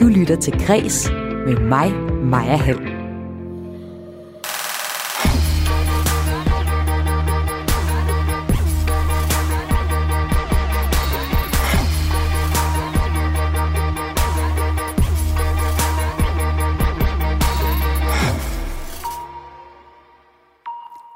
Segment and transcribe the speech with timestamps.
[0.00, 1.10] Du lytter til Græs
[1.46, 1.92] med mig,
[2.24, 2.78] Maja Hall.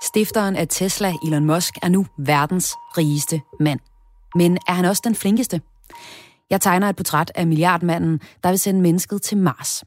[0.02, 3.80] Stifteren af Tesla, Elon Musk, er nu verdens rigeste mand.
[4.34, 5.60] Men er han også den flinkeste?
[6.50, 9.84] Jeg tegner et portræt af milliardmanden, der vil sende mennesket til Mars.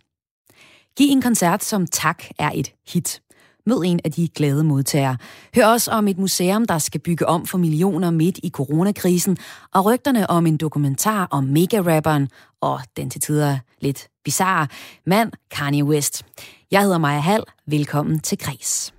[0.97, 3.21] Giv en koncert som tak er et hit.
[3.65, 5.17] Mød en af de glade modtagere.
[5.55, 9.37] Hør også om et museum, der skal bygge om for millioner midt i coronakrisen,
[9.73, 12.29] og rygterne om en dokumentar om mega-rapperen
[12.61, 14.67] og den til tider lidt bizarre
[15.05, 16.25] mand Kanye West.
[16.71, 17.43] Jeg hedder Maja Hall.
[17.67, 18.93] Velkommen til Græs.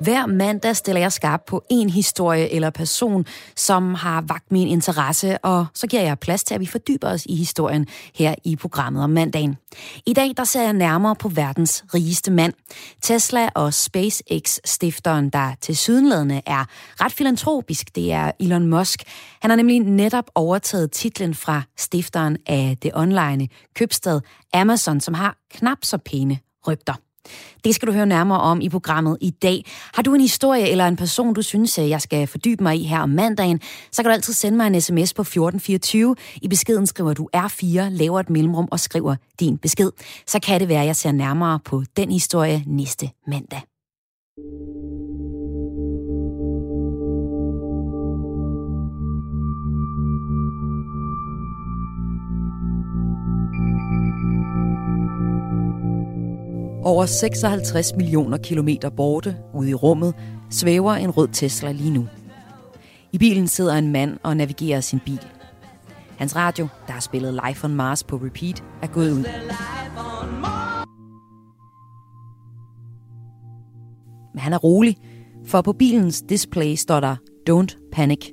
[0.00, 5.38] Hver mandag stiller jeg skarp på en historie eller person, som har vagt min interesse,
[5.38, 9.04] og så giver jeg plads til, at vi fordyber os i historien her i programmet
[9.04, 9.56] om mandagen.
[10.06, 12.52] I dag der ser jeg nærmere på verdens rigeste mand.
[13.02, 16.64] Tesla og SpaceX-stifteren, der til sydenladende er
[17.00, 19.02] ret filantropisk, det er Elon Musk.
[19.40, 24.20] Han har nemlig netop overtaget titlen fra stifteren af det online købstad
[24.54, 27.05] Amazon, som har knap så pæne rygter.
[27.64, 29.64] Det skal du høre nærmere om i programmet i dag.
[29.94, 32.82] Har du en historie eller en person, du synes, øh, jeg skal fordybe mig i
[32.82, 33.60] her om mandagen,
[33.92, 36.16] så kan du altid sende mig en sms på 1424.
[36.42, 39.90] I beskeden skriver du R4, laver et mellemrum og skriver din besked.
[40.26, 43.62] Så kan det være, at jeg ser nærmere på den historie næste mandag.
[56.86, 60.14] Over 56 millioner kilometer borte ude i rummet
[60.50, 62.06] svæver en rød Tesla lige nu.
[63.12, 65.26] I bilen sidder en mand og navigerer sin bil.
[66.18, 69.24] Hans radio, der har spillet Life on Mars på repeat, er gået ud.
[74.34, 74.96] Men han er rolig,
[75.46, 77.16] for på bilens display står der
[77.50, 78.30] Don't Panic.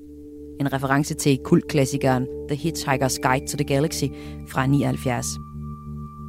[0.60, 4.06] En reference til kultklassikeren The Hitchhiker's Guide to the Galaxy
[4.50, 5.26] fra 79.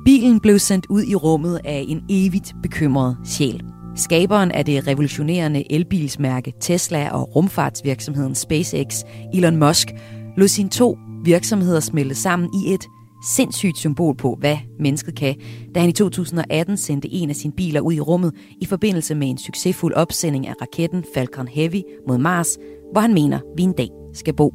[0.05, 3.63] Bilen blev sendt ud i rummet af en evigt bekymret sjæl.
[3.97, 9.03] Skaberen af det revolutionerende elbilsmærke Tesla og rumfartsvirksomheden SpaceX,
[9.35, 9.89] Elon Musk,
[10.37, 12.85] lod sine to virksomheder smelte sammen i et
[13.27, 15.37] sindssygt symbol på, hvad mennesket kan,
[15.75, 19.29] da han i 2018 sendte en af sine biler ud i rummet i forbindelse med
[19.29, 22.59] en succesfuld opsending af raketten Falcon Heavy mod Mars,
[22.93, 24.55] hvor han mener, vi en dag skal bo.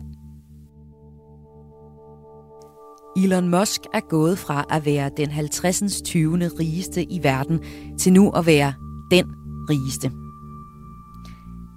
[3.24, 6.02] Elon Musk er gået fra at være den 50.
[6.02, 6.38] 20.
[6.38, 7.60] rigeste i verden
[8.00, 8.74] til nu at være
[9.12, 9.26] den
[9.70, 10.12] rigeste.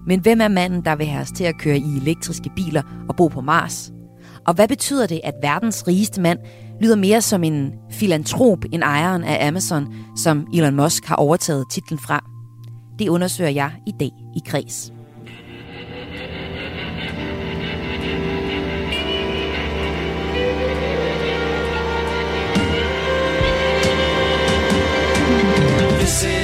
[0.07, 3.17] Men hvem er manden, der vil have os til at køre i elektriske biler og
[3.17, 3.93] bo på Mars?
[4.47, 6.39] Og hvad betyder det, at verdens rigeste mand
[6.81, 11.99] lyder mere som en filantrop end ejeren af Amazon, som Elon Musk har overtaget titlen
[11.99, 12.25] fra?
[12.99, 14.93] Det undersøger jeg i dag i Kreds.
[26.03, 26.42] noticing.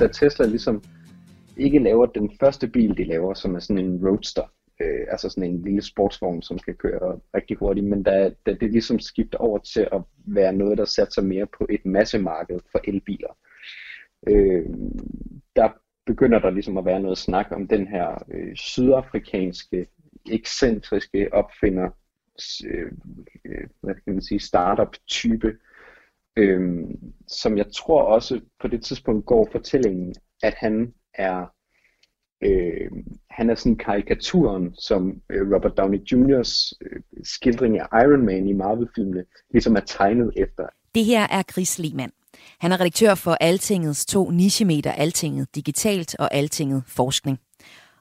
[0.00, 0.82] Da Tesla ligesom
[1.56, 5.50] ikke laver den første bil, de laver, som er sådan en roadster, øh, altså sådan
[5.50, 9.58] en lille sportsvogn, som skal køre rigtig hurtigt, men da, da det ligesom skifter over
[9.58, 13.36] til at være noget, der satser mere på et massemarked for elbiler,
[14.28, 14.66] øh,
[15.56, 15.68] der
[16.06, 19.86] begynder der ligesom at være noget snak om den her øh, sydafrikanske,
[20.30, 21.90] ekscentriske opfinder,
[22.66, 22.92] øh,
[23.44, 25.56] øh, hvad kan man sige, startup-type,
[26.36, 31.46] Øhm, som jeg tror også på det tidspunkt går fortællingen, at han er
[32.42, 32.90] øh,
[33.30, 38.52] han er sådan karikaturen, som øh, Robert Downey Jr.'s øh, skildring af Iron Man i
[38.52, 40.66] Marvel-filmene ligesom er tegnet efter.
[40.94, 42.12] Det her er Chris Lehmann.
[42.60, 47.38] Han er redaktør for Altingets to nichemeter, Altinget Digitalt og Altinget Forskning.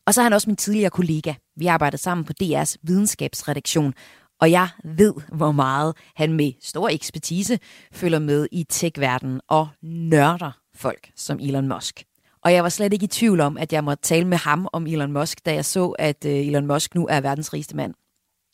[0.06, 1.34] Og så er han også min tidligere kollega.
[1.56, 3.94] Vi arbejdede sammen på DR's videnskabsredaktion,
[4.42, 7.60] og jeg ved, hvor meget han med stor ekspertise
[7.92, 12.04] følger med i tech-verdenen og nørder folk som Elon Musk.
[12.44, 14.88] Og jeg var slet ikke i tvivl om, at jeg måtte tale med ham om
[14.88, 17.94] Elon Musk, da jeg så, at øh, Elon Musk nu er verdens rigeste mand.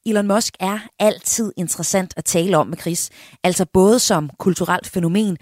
[0.06, 3.10] Elon Musk er altid interessant at tale om med Chris,
[3.44, 5.38] altså både som kulturelt fænomen,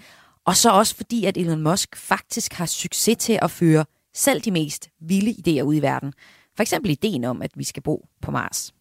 [0.46, 4.50] og så også fordi, at Elon Musk faktisk har succes til at føre selv de
[4.50, 6.12] mest vilde idéer ud i verden.
[6.56, 8.72] For eksempel ideen om, at vi skal bo på Mars.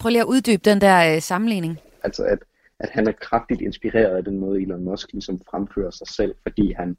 [0.00, 1.78] Prøv lige at uddybe den der øh, sammenligning.
[2.02, 2.38] Altså, at,
[2.80, 6.72] at han er kraftigt inspireret af den måde, Elon Musk ligesom fremfører sig selv, fordi
[6.72, 6.96] han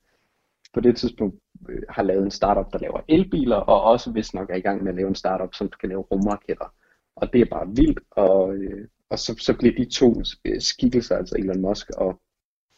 [0.73, 1.35] på det tidspunkt
[1.69, 4.83] øh, har lavet en startup, der laver elbiler, og også hvis nok er i gang
[4.83, 6.73] med at lave en startup, som kan lave rumraketter.
[7.15, 11.17] Og det er bare vildt, og, øh, og så, så bliver de to øh, skikkelser,
[11.17, 12.21] altså Elon Musk og,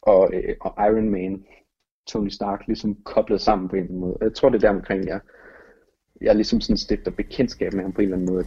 [0.01, 1.45] og, øh, og Iron Man,
[2.07, 4.17] Tony Stark, ligesom koblet sammen på en eller anden måde.
[4.21, 5.19] Jeg tror, det er der omkring, jeg,
[6.21, 8.45] jeg ligesom sådan stifter bekendtskab med ham på en eller anden måde.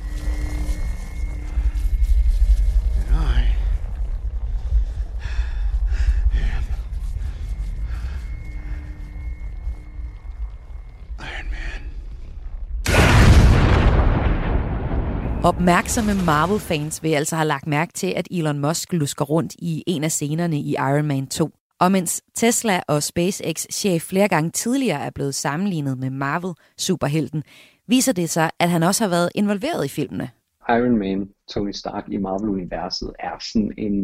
[15.50, 20.04] Opmærksomme Marvel-fans vil altså have lagt mærke til, at Elon Musk lusker rundt i en
[20.04, 21.50] af scenerne i Iron Man 2.
[21.80, 27.42] Og mens Tesla og SpaceX-chef flere gange tidligere er blevet sammenlignet med Marvel-superhelten,
[27.86, 30.30] viser det sig, at han også har været involveret i filmene.
[30.68, 33.94] Iron Man, Tony Stark i Marvel-universet, er sådan en,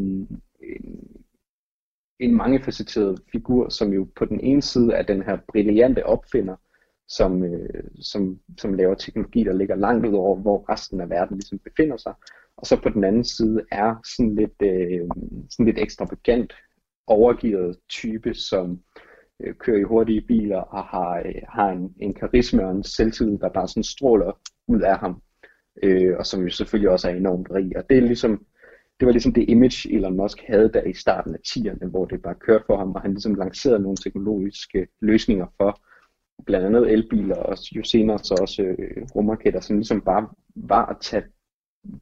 [0.61, 1.11] en,
[2.21, 6.57] en mangefacetteret figur, som jo på den ene side er den her brillante opfinder,
[7.11, 11.37] som, øh, som, som laver teknologi, der ligger langt ud over, hvor resten af verden
[11.37, 12.15] ligesom befinder sig.
[12.57, 15.09] Og så på den anden side er sådan lidt, øh,
[15.51, 16.53] sådan lidt ekstravagant,
[17.07, 18.81] overgivet type, som
[19.41, 23.39] øh, kører i hurtige biler og har, øh, har en, en karisma og en selvtillid,
[23.39, 25.23] der bare sådan stråler ud af ham.
[25.83, 27.77] Øh, og som jo selvfølgelig også er enormt rig.
[27.77, 28.47] Og det er ligesom,
[29.01, 32.23] det var ligesom det image, Elon Musk havde der i starten af 10'erne, hvor det
[32.23, 35.81] bare kørte for ham, og han ligesom lancerede nogle teknologiske løsninger for,
[36.47, 40.97] blandt andet elbiler og jo senere så også øh, rumraketter, som ligesom bare var at
[41.01, 41.25] tage,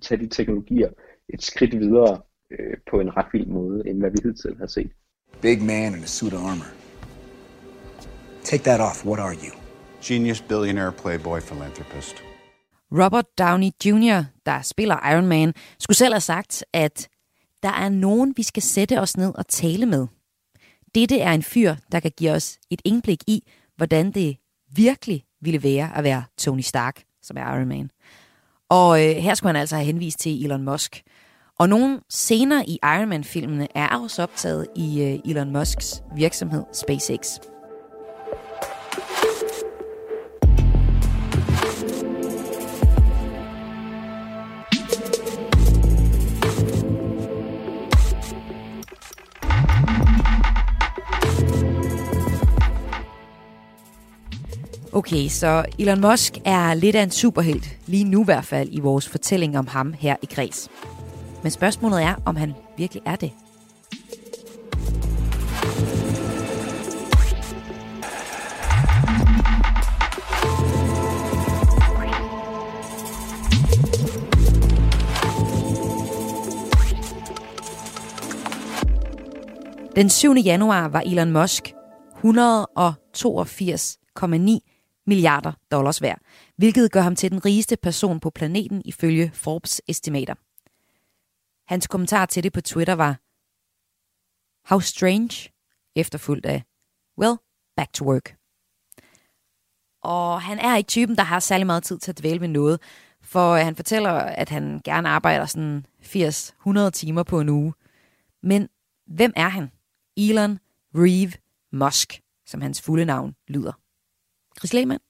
[0.00, 0.88] tage de teknologier
[1.34, 2.20] et skridt videre
[2.50, 4.90] øh, på en ret vild måde, end hvad vi hidtil har set.
[5.42, 6.70] Big man in a suit of armor.
[8.44, 9.06] Take that off.
[9.06, 9.52] What are you?
[10.02, 12.16] Genius, billionaire, playboy, philanthropist.
[12.92, 17.08] Robert Downey Jr., der spiller Iron Man, skulle selv have sagt, at
[17.62, 20.06] der er nogen, vi skal sætte os ned og tale med.
[20.94, 23.42] Dette er en fyr, der kan give os et indblik i,
[23.78, 24.36] hvordan det
[24.72, 27.90] virkelig ville være at være Tony Stark, som er Iron Man.
[28.68, 31.02] Og øh, her skulle han altså have henvist til Elon Musk.
[31.58, 37.38] Og nogle scener i Iron Man-filmene er også optaget i øh, Elon Musks virksomhed SpaceX.
[54.98, 58.80] Okay, så Elon Musk er lidt af en superhelt, lige nu i hvert fald i
[58.80, 60.68] vores fortælling om ham her i Græs.
[61.42, 63.32] Men spørgsmålet er, om han virkelig er det.
[79.96, 80.34] Den 7.
[80.34, 81.72] januar var Elon Musk
[82.24, 84.67] 182,9
[85.08, 86.20] milliarder dollars værd,
[86.56, 90.34] hvilket gør ham til den rigeste person på planeten ifølge Forbes estimater.
[91.68, 93.18] Hans kommentar til det på Twitter var,
[94.68, 95.52] How strange,
[95.96, 96.62] efterfulgt af,
[97.18, 97.36] Well,
[97.76, 98.36] back to work.
[100.02, 102.80] Og han er ikke typen, der har særlig meget tid til at dvæle med noget,
[103.22, 107.74] for øh, han fortæller, at han gerne arbejder sådan 80-100 timer på en uge.
[108.42, 108.68] Men
[109.06, 109.70] hvem er han?
[110.16, 110.58] Elon
[110.94, 111.32] Reeve
[111.72, 113.72] Musk, som hans fulde navn lyder.
[114.58, 115.00] Chris Lehmann?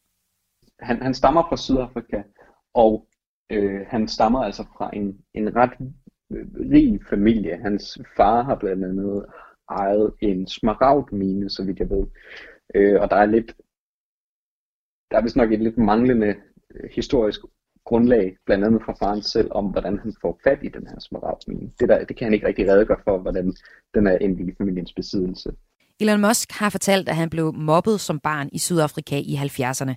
[0.81, 2.23] Han, han stammer fra Sydafrika,
[2.75, 3.09] og
[3.50, 5.73] Øh, han stammer altså fra en, en ret
[6.33, 7.57] øh, rig familie.
[7.57, 9.26] Hans far har blandt andet
[9.71, 12.07] ejet en smaragdmine, så vidt jeg ved.
[12.75, 13.57] Øh, og der er lidt,
[15.11, 16.35] der er vist nok et lidt manglende
[16.75, 17.40] øh, historisk
[17.85, 21.73] grundlag, blandt andet fra faren selv, om hvordan han får fat i den her smaragdmine.
[21.81, 23.52] Det, der, det kan han ikke rigtig redegøre for, hvordan
[23.95, 25.52] den er endt i familiens besiddelse.
[26.00, 29.95] Elon Musk har fortalt, at han blev mobbet som barn i Sydafrika i 70'erne.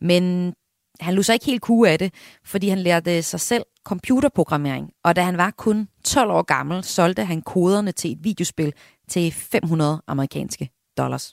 [0.00, 0.54] Men
[1.00, 5.16] han lå sig ikke helt kue af det, fordi han lærte sig selv computerprogrammering, og
[5.16, 8.72] da han var kun 12 år gammel, solgte han koderne til et videospil
[9.08, 11.32] til 500 amerikanske dollars.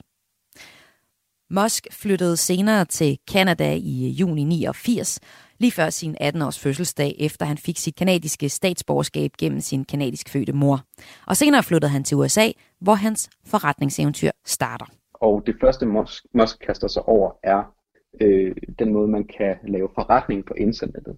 [1.50, 5.20] Musk flyttede senere til Canada i juni 89,
[5.58, 10.52] lige før sin 18-års fødselsdag, efter han fik sit kanadiske statsborgerskab gennem sin kanadisk fødte
[10.52, 10.80] mor.
[11.26, 12.48] Og senere flyttede han til USA,
[12.80, 14.86] hvor hans forretningseventyr starter.
[15.14, 17.74] Og det første Musk, kaster sig over er
[18.20, 21.16] øh, den måde, man kan lave forretning på internettet.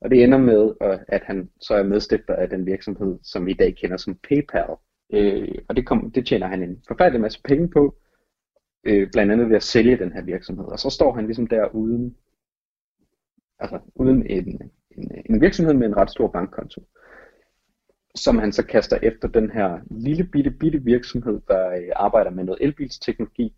[0.00, 3.50] Og det ender med, øh, at han så er medstifter af den virksomhed, som vi
[3.50, 4.76] i dag kender som PayPal.
[5.12, 7.94] Øh, og det, kom, det tjener han en forfærdelig masse penge på,
[8.84, 10.64] øh, blandt andet ved at sælge den her virksomhed.
[10.64, 12.16] Og så står han ligesom der uden,
[13.58, 16.82] altså uden en, en, en virksomhed med en ret stor bankkonto,
[18.14, 22.44] som han så kaster efter den her lille bitte bitte virksomhed, der øh, arbejder med
[22.44, 23.54] noget elbilsteknologi,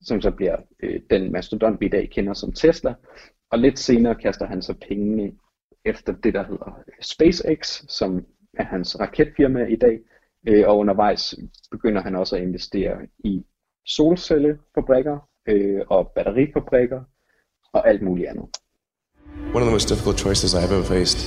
[0.00, 2.94] som så bliver øh, den mastodont, vi i dag kender som Tesla.
[3.50, 5.32] Og lidt senere kaster han så pengene
[5.84, 10.00] efter det, der hedder SpaceX, som er hans raketfirma i dag.
[10.48, 11.34] Øh, og undervejs
[11.70, 13.44] begynder han også at investere i
[13.86, 17.02] solcellefabrikker øh, og batterifabrikker
[17.72, 18.46] og alt muligt andet.
[19.52, 21.26] One of the most difficult choices I have ever faced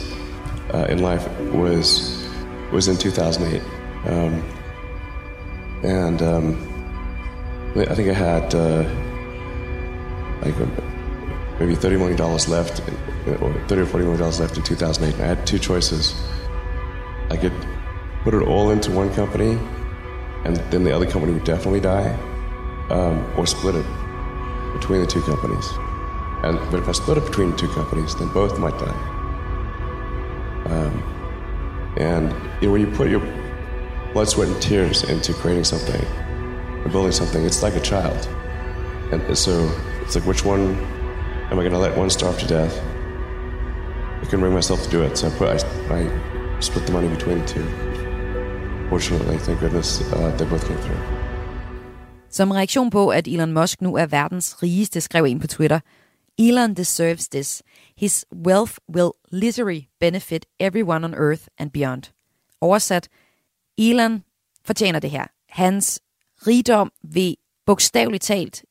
[0.73, 2.17] uh, in life was
[2.71, 3.61] was in 2008,
[4.05, 4.43] um,
[5.83, 6.71] and um,
[7.75, 8.83] I think I had uh,
[10.41, 10.67] like uh,
[11.59, 12.79] maybe thirty million dollars left,
[13.41, 15.19] or thirty or forty million dollars left in 2008.
[15.19, 16.13] I had two choices.
[17.31, 17.53] I could
[18.23, 19.57] put it all into one company,
[20.45, 22.13] and then the other company would definitely die,
[22.89, 23.85] um, or split it
[24.73, 25.65] between the two companies.
[26.43, 28.97] And but if I split it between two companies, then both might die.
[30.65, 31.03] Um,
[31.97, 32.31] and
[32.61, 33.21] you know, when you put your
[34.13, 36.03] blood, sweat, and tears into creating something
[36.83, 38.27] and building something, it's like a child.
[39.11, 39.69] And so
[40.01, 40.75] it's like, which one
[41.51, 42.79] am I going to let one starve to death?
[44.21, 47.07] I couldn't bring myself to do it, so I put I, I split the money
[47.07, 47.65] between the two.
[48.89, 50.97] Fortunately, thank goodness, uh, they both came through.
[52.29, 55.79] Som reaktion på, at Elon Musk nu er verdens rigeste, skrev en på Twitter,
[56.49, 57.63] Elon deserves this.
[57.97, 62.03] His wealth will literally benefit everyone on earth and beyond.
[62.61, 63.09] Oversat,
[63.77, 64.23] Elon
[64.65, 65.27] fortjener det her.
[65.49, 66.01] Hans
[66.47, 68.65] rigdom vil bogstaveligt talt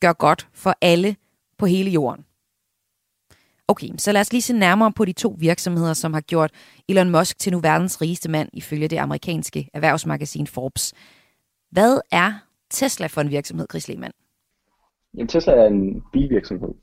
[0.00, 1.16] gøre godt for alle
[1.58, 2.24] på hele jorden.
[3.68, 6.50] Okay, så lad os lige se nærmere på de to virksomheder, som har gjort
[6.88, 10.92] Elon Musk til nu verdens rigeste mand, ifølge det amerikanske erhvervsmagasin Forbes.
[11.70, 12.32] Hvad er
[12.70, 14.12] Tesla for en virksomhed, Chris Lehmann?
[15.14, 16.74] Jamen, Tesla er en bilvirksomhed.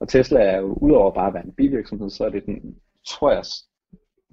[0.00, 3.30] Og Tesla er jo, udover bare at være en bilvirksomhed, så er det den, tror
[3.30, 3.44] jeg,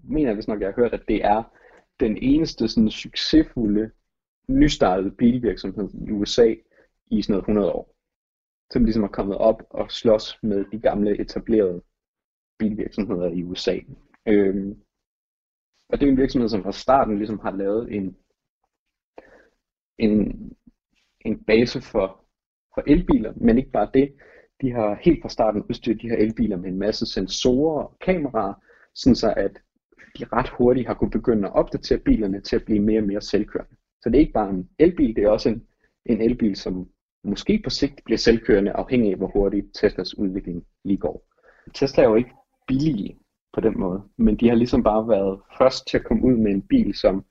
[0.03, 1.43] mener jeg hvis nok, jeg har hørt, at det er
[1.99, 3.91] den eneste sådan succesfulde
[4.47, 6.55] nystartede bilvirksomhed i USA
[7.11, 7.95] i sådan noget 100 år.
[8.71, 11.81] Som ligesom er kommet op og slås med de gamle etablerede
[12.59, 13.79] bilvirksomheder i USA.
[14.27, 14.81] Øhm,
[15.89, 18.17] og det er en virksomhed, som fra starten ligesom har lavet en,
[19.97, 20.51] en,
[21.25, 22.24] en base for,
[22.75, 24.13] for elbiler, men ikke bare det.
[24.61, 28.53] De har helt fra starten udstyret de her elbiler med en masse sensorer og kameraer,
[28.95, 29.51] sådan så at
[30.17, 33.21] de ret hurtigt har kunne begynde at opdatere bilerne til at blive mere og mere
[33.21, 33.75] selvkørende.
[34.01, 35.63] Så det er ikke bare en elbil, det er også en,
[36.05, 36.89] en elbil, som
[37.23, 41.27] måske på sigt bliver selvkørende, afhængig af hvor hurtigt Teslas udvikling lige går.
[41.73, 42.33] Tesla er jo ikke
[42.67, 43.19] billige
[43.53, 46.51] på den måde, men de har ligesom bare været først til at komme ud med
[46.51, 47.25] en bil, som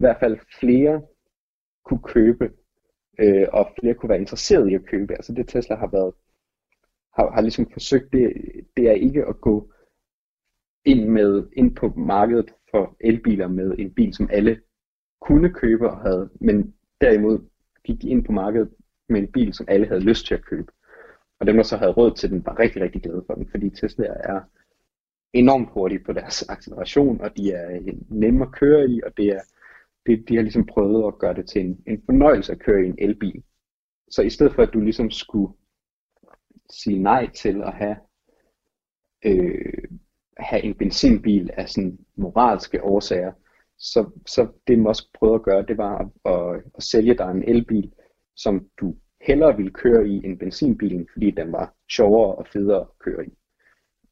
[0.00, 1.02] i hvert fald flere
[1.84, 2.50] kunne købe,
[3.18, 5.14] øh, og flere kunne være interesseret i at købe.
[5.14, 6.14] Altså det Tesla har været,
[7.14, 8.32] har, har ligesom forsøgt, det,
[8.76, 9.72] det er ikke at gå
[10.84, 14.60] ind, med, ind på markedet for elbiler med en bil, som alle
[15.20, 17.38] kunne købe og havde, men derimod
[17.84, 18.70] gik de ind på markedet
[19.08, 20.72] med en bil, som alle havde lyst til at købe.
[21.40, 23.70] Og dem, der så havde råd til den, var rigtig, rigtig glade for den, fordi
[23.70, 24.40] Tesla er
[25.32, 29.40] enormt hurtige på deres acceleration, og de er nemme at køre i, og det er,
[30.06, 32.88] det, de har ligesom prøvet at gøre det til en, en fornøjelse at køre i
[32.88, 33.42] en elbil.
[34.10, 35.52] Så i stedet for, at du ligesom skulle
[36.70, 37.96] sige nej til at have,
[39.24, 39.84] øh,
[40.36, 43.32] have en benzinbil af sådan moralske årsager,
[43.78, 47.48] så, så det Musk prøvede at gøre, det var at, at, at sælge dig en
[47.48, 47.92] elbil,
[48.36, 52.98] som du hellere ville køre i end benzinbilen, fordi den var sjovere og federe at
[52.98, 53.30] køre i.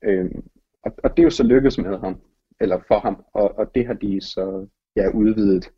[0.05, 0.43] Øhm,
[0.83, 2.21] og, og det er jo så lykkedes med ham,
[2.61, 5.73] eller for ham, og, og det har de så ja, udvidet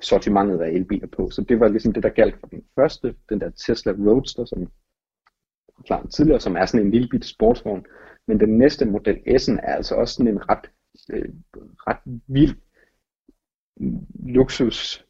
[0.00, 1.30] sortimentet af elbiler på.
[1.30, 4.68] Så det var ligesom det, der galt for den første, den der Tesla Roadster, som
[5.86, 7.86] klar tidligere, som er sådan en lille bitte sportsvogn.
[8.26, 10.70] Men den næste model S'en er altså også sådan en ret,
[11.10, 11.28] øh,
[11.86, 12.56] ret vild
[14.34, 15.06] luksus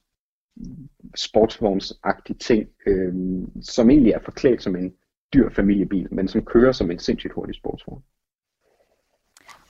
[1.16, 3.14] sportsvognsagtig ting, øh,
[3.62, 4.94] som egentlig er forklædt som en
[5.34, 8.02] dyr familiebil, men som kører som en sindssygt hurtig sportsvogn.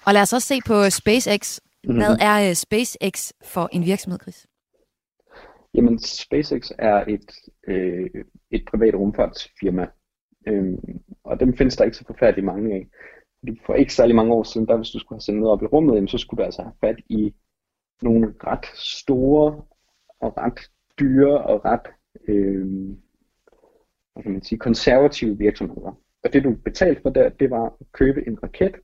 [0.06, 1.58] Og lad os også se på SpaceX.
[1.84, 2.16] Hvad mm-hmm.
[2.20, 4.46] er uh, SpaceX for en virksomhed, Chris?
[5.76, 7.32] Jamen, SpaceX er et,
[7.66, 8.10] øh,
[8.50, 9.86] et privat rumfartsfirma,
[10.48, 12.88] øhm, og dem findes der ikke så forfærdelig mange af.
[13.38, 15.62] Fordi for ikke særlig mange år siden, der hvis du skulle have sendt noget op
[15.62, 17.34] i rummet, jamen, så skulle du altså have fat i
[18.02, 19.64] nogle ret store
[20.20, 21.86] og ret dyre og ret
[22.28, 22.66] øh,
[24.12, 26.00] hvad kan man sige, konservative virksomheder.
[26.24, 28.74] Og det du betalte for der, det var at købe en raket,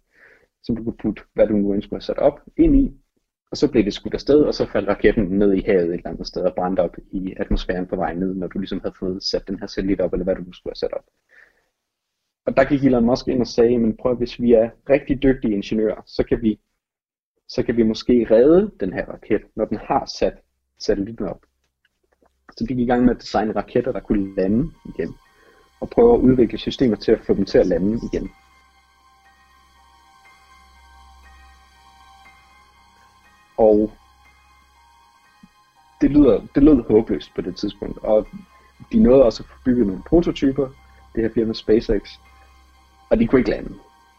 [0.62, 2.92] som du kunne putte, hvad du nu ønsker at sætte op, ind i,
[3.52, 6.10] og så blev det skudt afsted, og så faldt raketten ned i havet et eller
[6.10, 9.22] andet sted og brændte op i atmosfæren på vej ned, når du ligesom havde fået
[9.22, 11.04] sat den her satellit op, eller hvad du nu skulle have sat op.
[12.46, 15.54] Og der gik Elon Musk ind og sagde, men prøv hvis vi er rigtig dygtige
[15.54, 16.60] ingeniører, så kan vi,
[17.48, 20.34] så kan vi måske redde den her raket, når den har sat
[20.78, 21.40] satellitten op.
[22.52, 25.14] Så de gik i gang med at designe raketter, der kunne lande igen,
[25.80, 28.30] og prøve at udvikle systemer til at få dem til at lande igen.
[33.62, 33.92] Og
[36.00, 38.26] det, lyder, det lød håbløst på det tidspunkt, og
[38.92, 40.68] de nåede også at få bygget nogle prototyper,
[41.14, 42.02] det her firma SpaceX,
[43.10, 43.74] og de kunne ikke lande.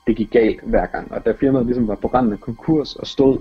[0.08, 3.08] Det gik galt hver gang, og da firmaet ligesom var på randen af konkurs og
[3.08, 3.40] stod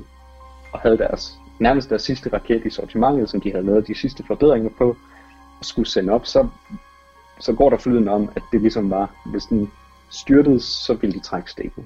[0.72, 4.24] og havde deres nærmest deres sidste raket i sortimentet, som de havde lavet de sidste
[4.26, 4.96] forbedringer på,
[5.58, 6.48] og skulle sende op, så,
[7.40, 9.72] så går der flyden om, at det ligesom var, hvis den
[10.10, 11.84] styrtede, så ville de trække stikket.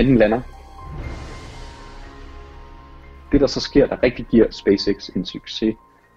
[0.00, 0.42] Men den lander.
[3.32, 5.74] Det der så sker, der rigtig giver SpaceX en succes,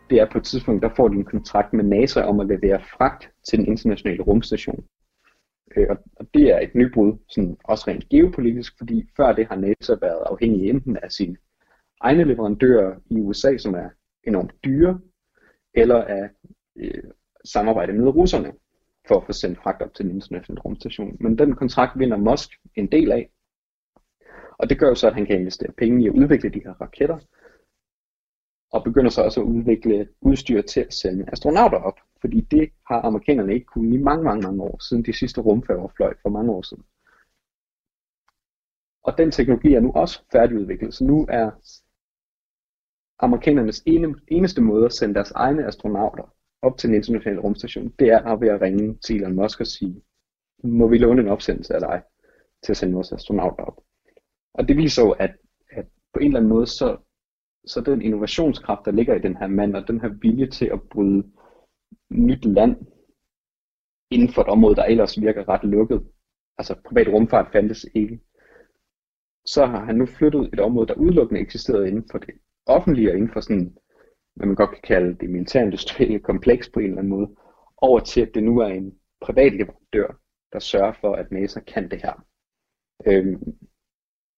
[0.09, 2.81] det er på et tidspunkt, der får de en kontrakt med NASA om at levere
[2.97, 4.85] fragt til den internationale rumstation.
[5.77, 9.93] Øh, og det er et nybrud, sådan også rent geopolitisk, fordi før det har NASA
[10.01, 11.37] været afhængig enten af sine
[12.01, 13.89] egne leverandører i USA, som er
[14.23, 14.99] enormt dyre,
[15.73, 16.29] eller af
[16.75, 17.03] øh,
[17.45, 18.51] samarbejde med russerne
[19.07, 21.17] for at få sendt fragt op til den internationale rumstation.
[21.19, 23.29] Men den kontrakt vinder Musk en del af,
[24.57, 26.73] og det gør jo så, at han kan investere penge i at udvikle de her
[26.81, 27.19] raketter,
[28.71, 33.01] og begynder så også at udvikle udstyr til at sende astronauter op, fordi det har
[33.01, 36.51] amerikanerne ikke kunnet i mange, mange, mange år, siden de sidste rumfærger fløj for mange
[36.51, 36.83] år siden.
[39.03, 41.51] Og den teknologi er nu også færdigudviklet, så nu er
[43.19, 48.09] amerikanernes ene, eneste måde at sende deres egne astronauter op til den internationale rumstation, det
[48.09, 50.03] er ved at ringe til Elon Musk og sige,
[50.63, 52.03] må vi låne en opsendelse af dig
[52.63, 53.83] til at sende vores astronauter op.
[54.53, 55.35] Og det viser jo, at,
[55.71, 56.97] at på en eller anden måde, så,
[57.65, 60.81] så den innovationskraft, der ligger i den her mand, og den her vilje til at
[60.91, 61.23] bryde
[62.09, 62.77] nyt land
[64.11, 66.07] inden for et område, der ellers virker ret lukket,
[66.57, 68.19] altså privat rumfart fandtes ikke,
[69.45, 72.33] så har han nu flyttet et område, der udelukkende eksisterede inden for det
[72.65, 73.77] offentlige, og inden for sådan,
[74.35, 77.35] hvad man godt kan kalde det militærindustrielle kompleks på en eller anden måde,
[77.77, 80.19] over til at det nu er en privat leverandør,
[80.53, 82.25] der sørger for, at NASA kan det her.
[83.07, 83.41] Øhm,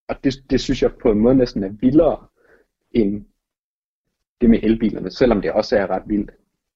[0.07, 2.27] og det, det synes jeg på en måde næsten er vildere
[2.91, 3.25] end
[4.41, 6.31] det med elbilerne, selvom det også er ret vildt,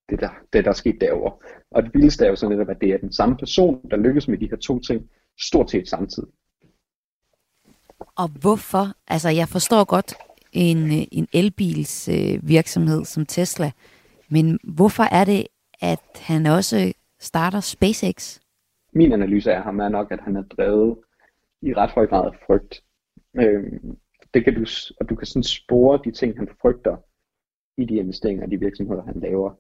[0.09, 1.37] det der, det der er sket derovre.
[1.71, 4.27] Og det vildeste er jo sådan netop, at det er den samme person, der lykkes
[4.27, 6.29] med de her to ting, stort set samtidig.
[8.15, 8.85] Og hvorfor?
[9.07, 10.13] Altså, jeg forstår godt
[10.51, 13.71] en, en elbils øh, virksomhed som Tesla,
[14.29, 15.47] men hvorfor er det,
[15.81, 18.39] at han også starter SpaceX?
[18.93, 20.97] Min analyse af ham er nok, at han er drevet
[21.61, 22.83] i ret høj grad af frygt.
[23.35, 23.79] Øh,
[24.33, 24.65] det kan du,
[24.99, 26.97] og du kan sådan spore de ting, han frygter
[27.77, 29.53] i de investeringer og de virksomheder, han laver.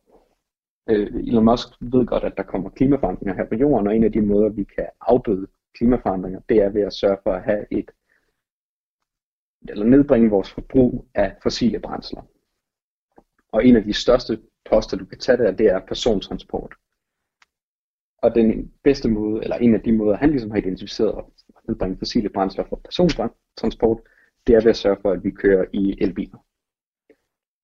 [0.89, 4.11] Øh, Elon Musk ved godt, at der kommer klimaforandringer her på jorden, og en af
[4.11, 7.91] de måder, vi kan afbøde klimaforandringer, det er ved at sørge for at have et
[9.69, 12.21] eller nedbringe vores forbrug af fossile brændsler.
[13.51, 16.75] Og en af de største poster, du kan tage der, det er persontransport.
[18.17, 21.23] Og den bedste måde, eller en af de måder, han ligesom har identificeret at
[21.67, 22.81] nedbringe fossile brændsler for
[23.59, 23.99] transport,
[24.47, 26.37] det er ved at sørge for, at vi kører i elbiler.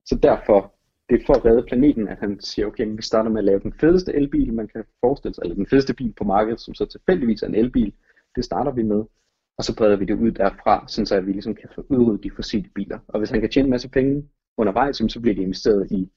[0.05, 0.75] Så derfor,
[1.09, 3.59] det er for at redde planeten, at han siger, okay, vi starter med at lave
[3.59, 6.85] den fedeste elbil, man kan forestille sig, eller den fedeste bil på markedet, som så
[6.85, 7.93] tilfældigvis er en elbil.
[8.35, 9.03] Det starter vi med,
[9.57, 12.31] og så breder vi det ud derfra, så at vi ligesom kan få udryddet de
[12.35, 12.99] fossile biler.
[13.07, 16.11] Og hvis han kan tjene en masse penge undervejs, så bliver det investeret i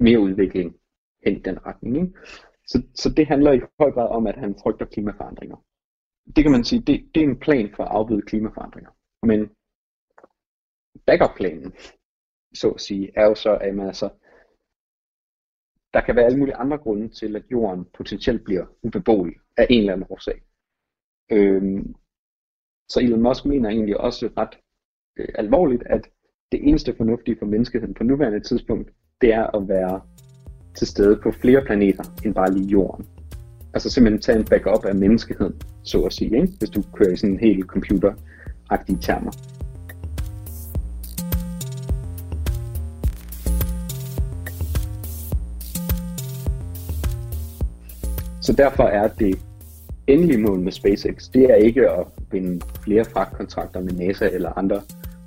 [0.00, 0.76] mere udvikling
[1.24, 1.96] hen i den retning.
[1.96, 2.12] Ikke?
[2.66, 5.56] Så, så det handler i høj grad om, at han frygter klimaforandringer.
[6.34, 8.90] Det kan man sige, det, det er en plan for at afbøde klimaforandringer.
[9.26, 9.50] Men
[11.06, 11.72] backup-planen,
[12.54, 14.10] så at sige, er jo så, at man altså,
[15.94, 19.80] der kan være alle mulige andre grunde til, at jorden potentielt bliver ubeboelig af en
[19.80, 20.42] eller anden årsag.
[21.32, 21.94] Øhm,
[22.88, 24.58] så Elon Musk mener egentlig også ret
[25.18, 26.10] øh, alvorligt, at
[26.52, 30.00] det eneste fornuftige for menneskeheden på nuværende tidspunkt, det er at være
[30.74, 33.06] til stede på flere planeter end bare lige jorden.
[33.76, 36.52] Altså simpelthen tage en backup af menneskeheden, så at sige, ikke?
[36.58, 39.30] hvis du kører i sådan en helt computeragtige termer.
[48.40, 49.38] Så derfor er det
[50.06, 54.82] endelige mål med SpaceX, det er ikke at vinde flere fragtkontrakter med NASA eller andre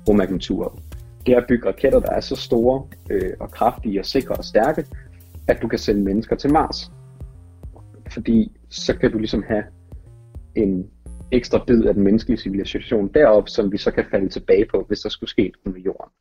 [0.08, 0.78] rumagenturer.
[1.26, 4.44] Det er at bygge raketter, der er så store øh, og kraftige og sikre og
[4.44, 4.84] stærke,
[5.48, 6.90] at du kan sende mennesker til Mars.
[8.10, 9.64] Fordi så kan du ligesom have
[10.56, 10.90] en
[11.32, 15.00] ekstra bid af den menneskelige civilisation derop, som vi så kan falde tilbage på, hvis
[15.00, 16.12] der skulle ske noget med jorden.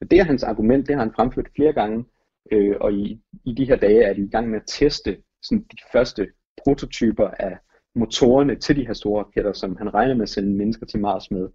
[0.00, 2.04] Men det er hans argument, det har han fremført flere gange,
[2.52, 5.62] øh, og i, i de her dage er de i gang med at teste sådan
[5.62, 6.28] de første
[6.64, 7.58] prototyper af
[7.94, 11.30] motorerne til de her store raketter, som han regner med at sende mennesker til Mars
[11.30, 11.48] med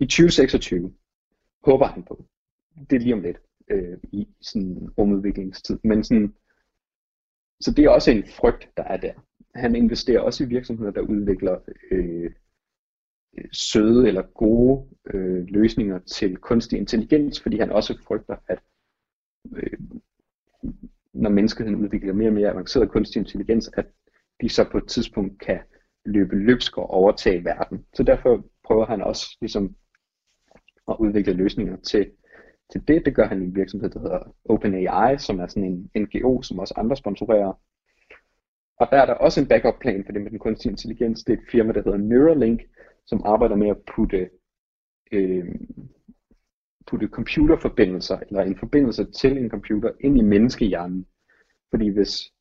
[0.00, 0.92] i 2026.
[1.64, 2.24] Håber han på.
[2.90, 3.38] Det er lige om lidt
[3.70, 5.78] øh, i sådan rumudviklingstid.
[5.84, 6.34] Men sådan,
[7.60, 9.12] så det er også en frygt, der er der.
[9.54, 11.58] Han investerer også i virksomheder, der udvikler
[11.90, 12.30] øh,
[13.52, 18.58] søde eller gode øh, løsninger til kunstig intelligens, fordi han også frygter, at
[19.56, 19.78] øh,
[21.12, 23.86] når menneskeheden udvikler mere og mere avanceret kunstig intelligens, at
[24.40, 25.60] de så på et tidspunkt kan
[26.04, 27.86] løbe løbsk og overtage verden.
[27.94, 29.76] Så derfor prøver han også ligesom
[30.88, 32.10] at udvikle løsninger til,
[32.72, 33.02] til det.
[33.06, 36.58] Det gør han i en virksomhed, der hedder OpenAI, som er sådan en NGO, som
[36.58, 37.52] også andre sponsorerer.
[38.76, 41.24] Og der er der også en backup plan for det med den kunstige intelligens.
[41.24, 42.62] Det er et firma, der hedder Neuralink,
[43.06, 44.30] som arbejder med at putte,
[45.12, 45.54] øh,
[46.86, 51.06] putte computerforbindelser, eller en forbindelse til en computer, ind i menneskehjernen.
[51.70, 52.32] Fordi hvis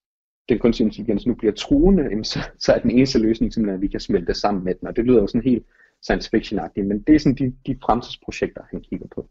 [0.49, 3.87] den kunstige intelligens nu bliver truende, så, så er den eneste løsning simpelthen, at vi
[3.87, 4.87] kan smelte sammen med den.
[4.87, 5.65] Og det lyder jo sådan helt
[6.01, 9.29] science fiction-agtigt, men det er sådan de, de fremtidsprojekter, han kigger på.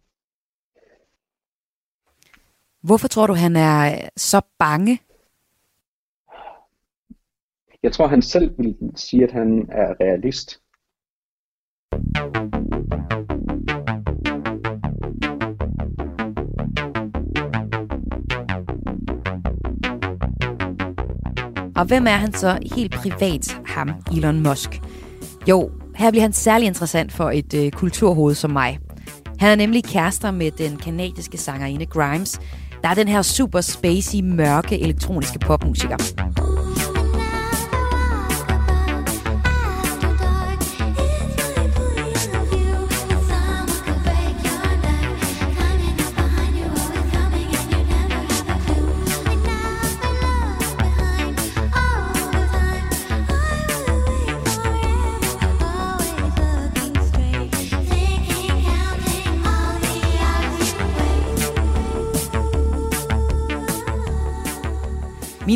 [2.83, 5.01] Hvorfor tror du, han er så bange?
[7.83, 10.61] Jeg tror, han selv vil sige, at han er realist.
[21.77, 24.81] Og hvem er han så helt privat, ham Elon Musk?
[25.49, 28.79] Jo, her bliver han særlig interessant for et øh, kulturhoved som mig.
[29.39, 32.41] Han er nemlig kærester med den kanadiske sangerinde Grimes,
[32.83, 35.97] der er den her super spacey, mørke elektroniske popmusiker.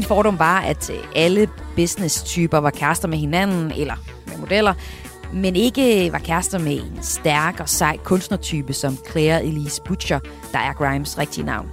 [0.02, 3.94] Min fordom var, at øh, alle business-typer var kærester med hinanden, eller
[4.26, 4.74] med modeller,
[5.32, 10.18] men ikke øh, var kærester med en stærk og sej kunstnertype som Claire Elise Butcher,
[10.52, 11.68] der er Grimes rigtige navn.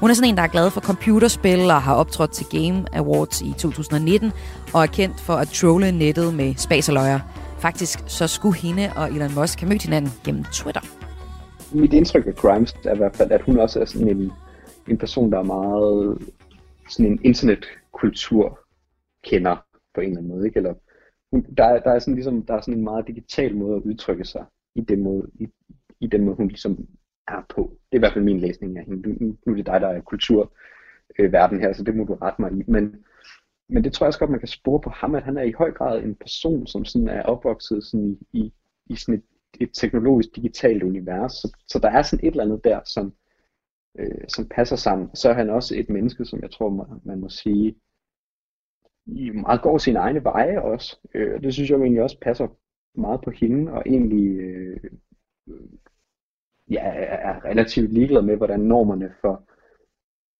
[0.00, 3.40] Hun er sådan en, der er glad for computerspil og har optrådt til Game Awards
[3.40, 4.32] i 2019
[4.74, 7.20] og er kendt for at trolle nettet med spas og løjer.
[7.58, 10.80] Faktisk så skulle hende og Elon Musk have mødt hinanden gennem Twitter.
[11.72, 14.32] Mit indtryk af Grimes er i hvert fald, at hun også er sådan en,
[14.88, 16.18] en person, der er meget
[16.88, 18.60] sådan en internetkultur
[19.24, 19.56] kender
[19.94, 20.56] på en eller anden måde, ikke?
[20.56, 20.74] Eller
[21.56, 24.44] der, der er sådan ligesom, der er sådan en meget digital måde at udtrykke sig
[24.74, 25.48] i den måde, i,
[26.00, 26.88] i den måde hun ligesom
[27.28, 27.78] er på.
[27.92, 29.08] Det er i hvert fald min læsning af hende.
[29.08, 32.52] Nu, nu er det dig, der er kulturverden her, så det må du rette mig
[32.52, 32.64] i.
[32.66, 33.04] Men,
[33.68, 35.52] men det tror jeg også godt, man kan spore på ham, at han er i
[35.52, 38.52] høj grad en person, som sådan er opvokset sådan i, i,
[38.86, 39.24] i sådan et,
[39.60, 41.32] et teknologisk digitalt univers.
[41.32, 43.12] Så, så der er sådan et eller andet der, som,
[43.98, 45.16] øh, som passer sammen.
[45.16, 47.76] Så er han også et menneske, som jeg tror, man, man må sige,
[49.06, 50.98] i meget går sine egne veje også.
[51.14, 52.48] Øh, det synes jeg egentlig også passer
[52.94, 54.80] meget på hende, og egentlig øh,
[56.70, 59.48] ja, er relativt ligeglad med, hvordan normerne for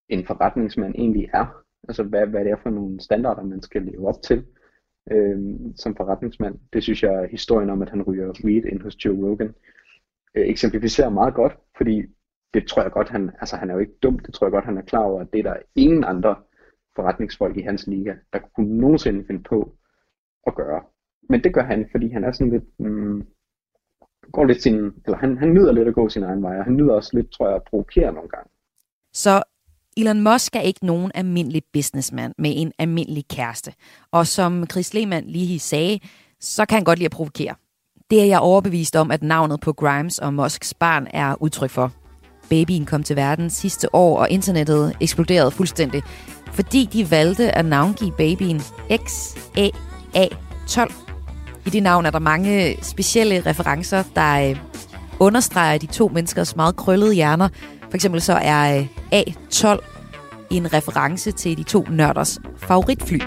[0.08, 1.64] en forretningsmand egentlig er.
[1.88, 4.46] Altså hvad, hvad det er for nogle standarder, man skal leve op til
[5.10, 5.38] øh,
[5.76, 6.58] som forretningsmand.
[6.72, 9.54] Det synes jeg, historien om, at han ryger weed ind hos Joe Rogan,
[10.34, 12.02] øh, eksemplificerer meget godt, fordi
[12.54, 14.64] det tror jeg godt, han, altså han er jo ikke dum, det tror jeg godt,
[14.64, 16.36] han er klar over, at det er der ingen andre
[16.96, 19.76] forretningsfolk i hans liga, der kunne nogensinde finde på
[20.46, 20.82] at gøre.
[21.28, 23.26] Men det gør han, fordi han er sådan lidt, mm,
[24.32, 26.76] går lidt sin, eller han, han nyder lidt at gå sin egen vej, og han
[26.76, 28.50] nyder også lidt, tror jeg, at provokere nogle gange.
[29.12, 29.42] Så
[29.96, 33.72] Elon Musk er ikke nogen almindelig businessman med en almindelig kæreste.
[34.10, 36.00] Og som Chris Lehmann lige sagde,
[36.40, 37.54] så kan han godt lide at provokere.
[38.10, 42.03] Det er jeg overbevist om, at navnet på Grimes og Musks barn er udtryk for.
[42.50, 46.02] Babyen kom til verden sidste år, og internettet eksploderede fuldstændig,
[46.52, 50.92] fordi de valgte at navngive babyen XAA12.
[51.66, 54.56] I det navn er der mange specielle referencer, der øh,
[55.18, 57.48] understreger de to menneskers meget krøllede hjerner.
[57.82, 59.78] For eksempel så er øh, A12
[60.50, 63.18] en reference til de to nørders favoritfly.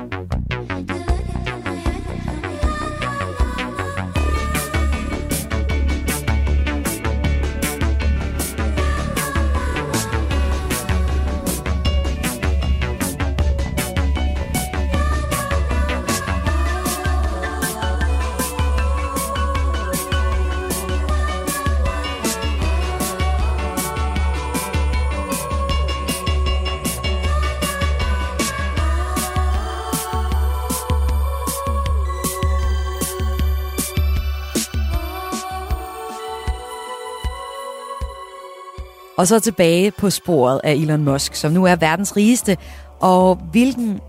[39.18, 42.58] Og så tilbage på sporet af Elon Musk, som nu er verdens rigeste,
[43.00, 44.00] og hvilken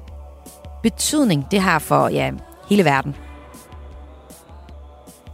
[0.83, 2.31] betydning det har for ja,
[2.69, 3.15] hele verden.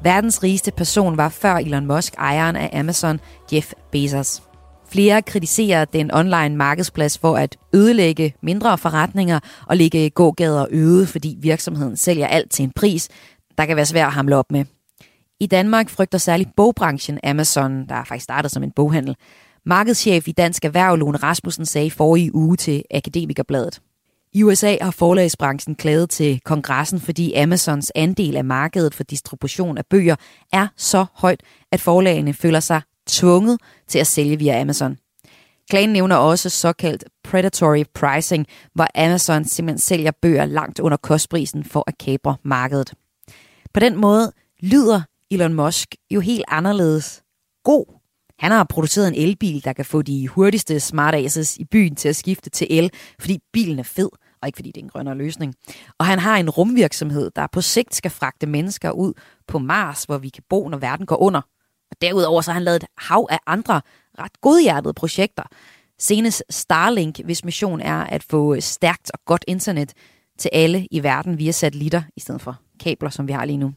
[0.03, 3.21] Verdens rigeste person var før Elon Musk ejeren af Amazon,
[3.53, 4.43] Jeff Bezos.
[4.89, 11.37] Flere kritiserer den online markedsplads for at ødelægge mindre forretninger og lægge gågader øde, fordi
[11.41, 13.09] virksomheden sælger alt til en pris,
[13.59, 14.65] der kan være svær at hamle op med.
[15.41, 19.17] I Danmark frygter særligt bogbranchen Amazon, der faktisk startede som en boghandel,
[19.67, 23.81] Markedschef i Dansk Erhverv, Lone Rasmussen, sagde forrige uge til Akademikerbladet.
[24.33, 29.87] I USA har forlagsbranchen klaget til kongressen, fordi Amazons andel af markedet for distribution af
[29.87, 30.17] bøger
[30.53, 34.99] er så højt, at forlagene føler sig tvunget til at sælge via Amazon.
[35.71, 41.85] Klagen nævner også såkaldt predatory pricing, hvor Amazon simpelthen sælger bøger langt under kostprisen for
[41.87, 42.95] at kapre markedet.
[43.75, 47.23] På den måde lyder Elon Musk jo helt anderledes
[47.65, 47.94] god
[48.45, 52.09] han har produceret en elbil, der kan få de hurtigste smart aces i byen til
[52.09, 54.09] at skifte til el, fordi bilen er fed,
[54.43, 55.55] og ikke fordi det er en grønnere løsning.
[55.99, 59.13] Og han har en rumvirksomhed, der på sigt skal fragte mennesker ud
[59.49, 61.41] på Mars, hvor vi kan bo, når verden går under.
[61.91, 63.81] Og derudover så har han lavet et hav af andre
[64.19, 65.43] ret godhjertede projekter.
[65.99, 69.93] Senest Starlink, hvis mission er at få stærkt og godt internet
[70.39, 73.73] til alle i verden via satellitter, i stedet for kabler, som vi har lige nu.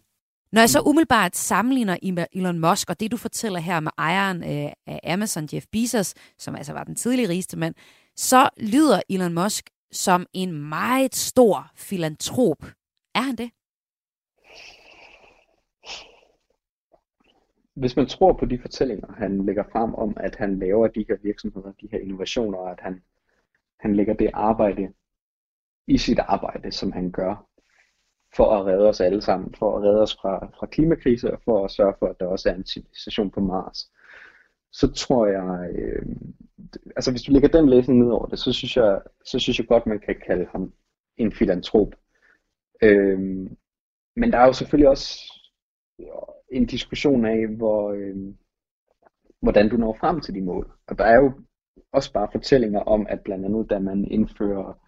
[0.51, 4.71] Når jeg så umiddelbart sammenligner Elon Musk og det, du fortæller her med ejeren øh,
[4.87, 7.75] af Amazon, Jeff Bezos, som altså var den tidligere rigeste mand,
[8.15, 12.65] så lyder Elon Musk som en meget stor filantrop.
[13.15, 13.51] Er han det?
[17.73, 21.17] Hvis man tror på de fortællinger, han lægger frem om, at han laver de her
[21.23, 23.03] virksomheder, de her innovationer, og at han,
[23.79, 24.93] han lægger det arbejde
[25.87, 27.46] i sit arbejde, som han gør,
[28.37, 31.65] for at redde os alle sammen, for at redde os fra, fra klimakrise og for
[31.65, 33.91] at sørge for, at der også er en civilisation på Mars.
[34.71, 36.05] Så tror jeg, øh,
[36.95, 39.67] altså hvis du lægger den læsning ned over det, så synes jeg, så synes jeg
[39.67, 40.73] godt, man kan kalde ham
[41.17, 41.95] en filantrop.
[42.83, 43.19] Øh,
[44.15, 45.33] men der er jo selvfølgelig også
[46.51, 48.15] en diskussion af, hvor, øh,
[49.41, 50.71] hvordan du når frem til de mål.
[50.87, 51.31] Og der er jo
[51.91, 54.86] også bare fortællinger om, at blandt andet, da man indfører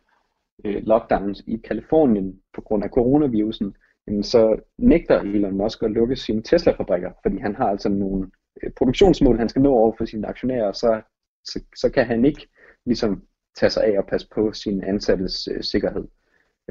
[0.66, 3.76] øh, lockdowns i Kalifornien på grund af coronavirusen,
[4.08, 8.32] jamen så nægter Elon Musk at lukke sine Tesla-fabrikker, fordi han har altså nogle
[8.64, 11.02] øh, produktionsmål, han skal nå over for sine aktionærer, så,
[11.46, 12.48] så, så kan han ikke
[12.86, 13.24] ligesom
[13.56, 16.08] tage sig af og passe på sin ansattes øh, sikkerhed.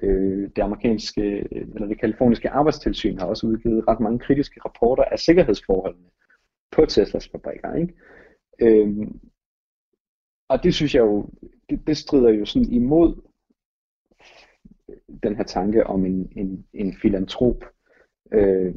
[0.02, 5.04] Øh, det amerikanske, øh, eller det kaliforniske arbejdstilsyn har også udgivet ret mange kritiske rapporter
[5.04, 6.08] af sikkerhedsforholdene
[6.70, 7.74] på Teslas fabrikker.
[7.74, 7.94] Ikke?
[8.60, 9.08] Øh,
[10.48, 11.28] og det synes jeg jo,
[11.70, 13.27] det, det strider jo sådan imod
[15.22, 17.64] den her tanke om en, en, en filantrop.
[18.32, 18.74] Øh,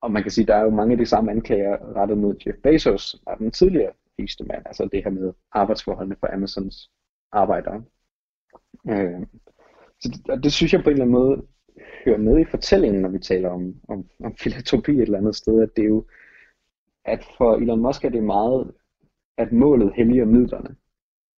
[0.00, 2.58] og man kan sige, der er jo mange af de samme anklager rettet mod Jeff
[2.62, 6.90] Bezos, og den tidligere rigeste mand, altså det her med arbejdsforholdene for Amazons
[7.32, 7.84] arbejdere.
[8.88, 9.26] Øh,
[10.00, 11.46] så det, det synes jeg på en eller anden måde
[12.04, 15.62] hører med i fortællingen, når vi taler om, om, om filantropi et eller andet sted,
[15.62, 16.06] at det er jo,
[17.04, 18.72] at for Elon Musk er det meget,
[19.36, 20.76] at målet helliger midlerne.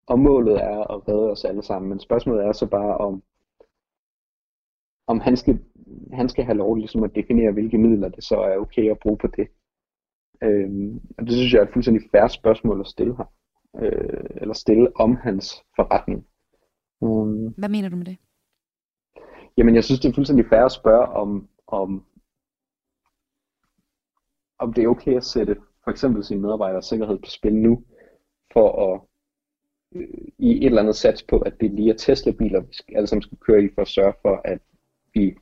[0.07, 1.89] Og målet er at redde os alle sammen.
[1.89, 3.23] Men spørgsmålet er så bare, om,
[5.07, 5.59] om han, skal,
[6.13, 9.19] han skal have lov ligesom at definere, hvilke midler det så er okay at bruge
[9.19, 9.49] på det.
[10.43, 13.25] Øhm, og det synes jeg er et fuldstændig færre spørgsmål at stille her.
[13.79, 16.27] Øh, eller stille om hans forretning.
[17.01, 18.17] Um, Hvad mener du med det?
[19.57, 22.07] Jamen, jeg synes, det er fuldstændig fair at spørge, om, om,
[24.59, 27.85] om det er okay at sætte for eksempel sin medarbejders sikkerhed på spil nu,
[28.53, 29.01] for at
[29.95, 33.23] øh, i et eller andet sats på, at det lige er Tesla-biler, vi alle sammen
[33.23, 34.61] skal køre i, for at sørge for, at
[35.15, 35.35] vi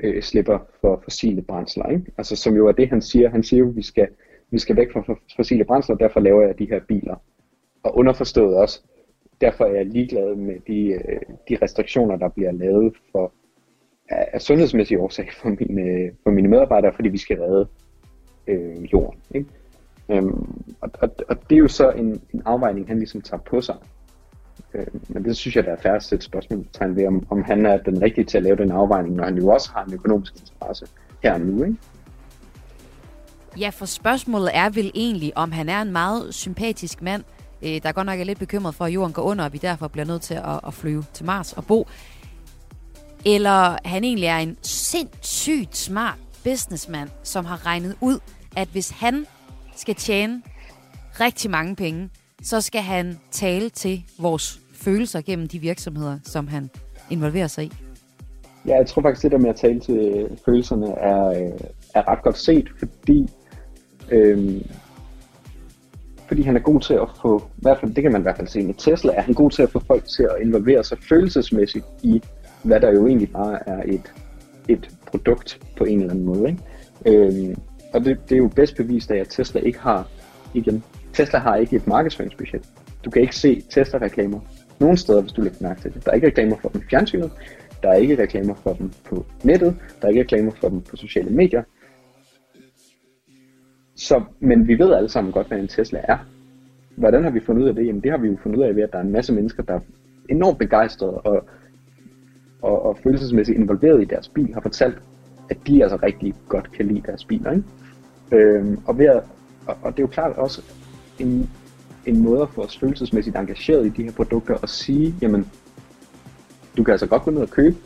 [0.00, 1.86] øh, slipper for fossile brændsler.
[1.86, 2.12] Ikke?
[2.18, 3.30] Altså, som jo er det, han siger.
[3.30, 4.08] Han siger jo, at vi skal,
[4.50, 7.16] vi skal væk fra fossile brændsler, og derfor laver jeg de her biler.
[7.82, 8.82] Og underforstået også,
[9.40, 13.32] derfor er jeg ligeglad med de, øh, de restriktioner, der bliver lavet for
[14.08, 17.68] af, af sundhedsmæssige årsager for mine, for mine medarbejdere, fordi vi skal redde
[18.46, 19.20] øh, jorden.
[19.34, 19.48] Ikke?
[20.10, 23.60] Øhm, og, og, og det er jo så en, en afvejning, han ligesom tager på
[23.60, 23.76] sig.
[24.74, 27.76] Øh, men det synes jeg, der er færre et spørgsmålstegn ved, om, om han er
[27.76, 30.86] den rigtige til at lave den afvejning, når han jo også har en økonomisk interesse
[31.22, 31.64] her og nu.
[31.64, 31.76] Ikke?
[33.58, 37.24] Ja, for spørgsmålet er vel egentlig, om han er en meget sympatisk mand,
[37.62, 39.88] øh, der godt nok er lidt bekymret for, at jorden går under, og vi derfor
[39.88, 41.88] bliver nødt til at, at flyve til Mars og bo.
[43.24, 48.18] Eller han egentlig er en sindssygt smart businessmand, som har regnet ud,
[48.56, 49.26] at hvis han
[49.76, 50.42] skal tjene
[51.20, 52.10] rigtig mange penge,
[52.46, 56.70] så skal han tale til vores følelser gennem de virksomheder, som han
[57.10, 57.72] involverer sig i.
[58.66, 61.60] Ja, jeg tror faktisk, det der med at tale til følelserne er, øh,
[61.94, 63.28] er ret godt set, fordi
[64.10, 64.62] øhm,
[66.28, 68.36] fordi han er god til at få, i hvert fald, det kan man i hvert
[68.36, 70.98] fald se med Tesla, er han god til at få folk til at involvere sig
[71.08, 72.22] følelsesmæssigt i,
[72.62, 74.12] hvad der jo egentlig bare er et,
[74.68, 76.48] et produkt på en eller anden måde.
[76.48, 76.62] Ikke?
[77.06, 77.56] Øhm,
[77.94, 80.08] og det, det er jo bedst bevist af, at Tesla ikke har,
[80.54, 80.84] igen,
[81.16, 82.68] Tesla har ikke et markedsføringsbudget.
[83.04, 84.40] Du kan ikke se Tesla-reklamer
[84.80, 86.04] nogen steder, hvis du lægger mærke til det.
[86.04, 87.30] Der er ikke reklamer for dem i fjernsynet,
[87.82, 90.96] der er ikke reklamer for dem på nettet, der er ikke reklamer for dem på
[90.96, 91.62] sociale medier.
[93.94, 96.18] Så, men vi ved alle sammen godt, hvad en Tesla er.
[96.96, 97.86] Hvordan har vi fundet ud af det?
[97.86, 99.62] Jamen det har vi jo fundet ud af ved, at der er en masse mennesker,
[99.62, 99.80] der er
[100.30, 101.46] enormt begejstrede og,
[102.62, 104.98] og, og følelsesmæssigt involveret i deres bil, har fortalt,
[105.50, 107.52] at de altså rigtig godt kan lide deres biler.
[107.52, 107.64] Ikke?
[108.32, 109.22] Øhm, og, ved at,
[109.66, 110.62] og, og det er jo klart også
[111.18, 111.50] en,
[112.06, 115.50] en måde at få os følelsesmæssigt engageret i de her produkter og sige, jamen,
[116.76, 117.76] du kan altså godt gå ned og købe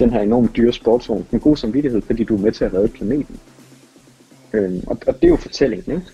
[0.00, 2.88] den her enormt dyre sportsvogn med god samvittighed, fordi du er med til at redde
[2.88, 3.40] planeten.
[4.52, 6.06] Øhm, og, og det er jo fortællingen, ikke?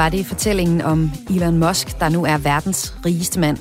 [0.00, 3.58] Var det fortællingen om Elon Musk, der nu er verdens rigeste mand.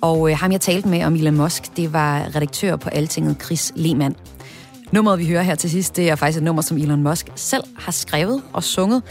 [0.00, 3.72] Og øh, ham, jeg talte med om Elon Musk, det var redaktør på Altinget, Chris
[3.76, 4.16] Lehmann.
[4.92, 7.64] Nummeret, vi hører her til sidst, det er faktisk et nummer, som Elon Musk selv
[7.78, 9.02] har skrevet og sunget,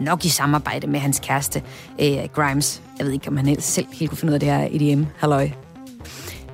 [0.00, 1.62] nok i samarbejde med hans kæreste,
[2.00, 2.82] øh, Grimes.
[2.98, 5.63] Jeg ved ikke, om han selv helt kunne finde ud af det her EDM.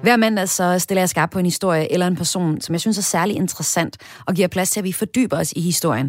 [0.03, 2.99] Hver mandag så stiller jeg skarp på en historie eller en person, som jeg synes
[2.99, 6.07] er særlig interessant, og giver plads til, at vi fordyber os i historien.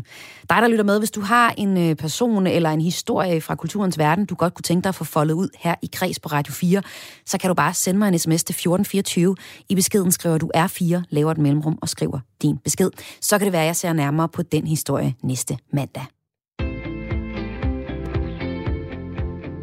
[0.50, 3.98] Dig, der lytter med, hvis du har en øh, person eller en historie fra kulturens
[3.98, 6.54] verden, du godt kunne tænke dig at få foldet ud her i Kreds på Radio
[6.54, 6.82] 4,
[7.26, 9.36] så kan du bare sende mig en sms til 1424.
[9.70, 12.90] I beskeden skriver du R4, laver et mellemrum og skriver din besked.
[13.22, 16.06] Så kan det være, at jeg ser nærmere på den historie næste mandag.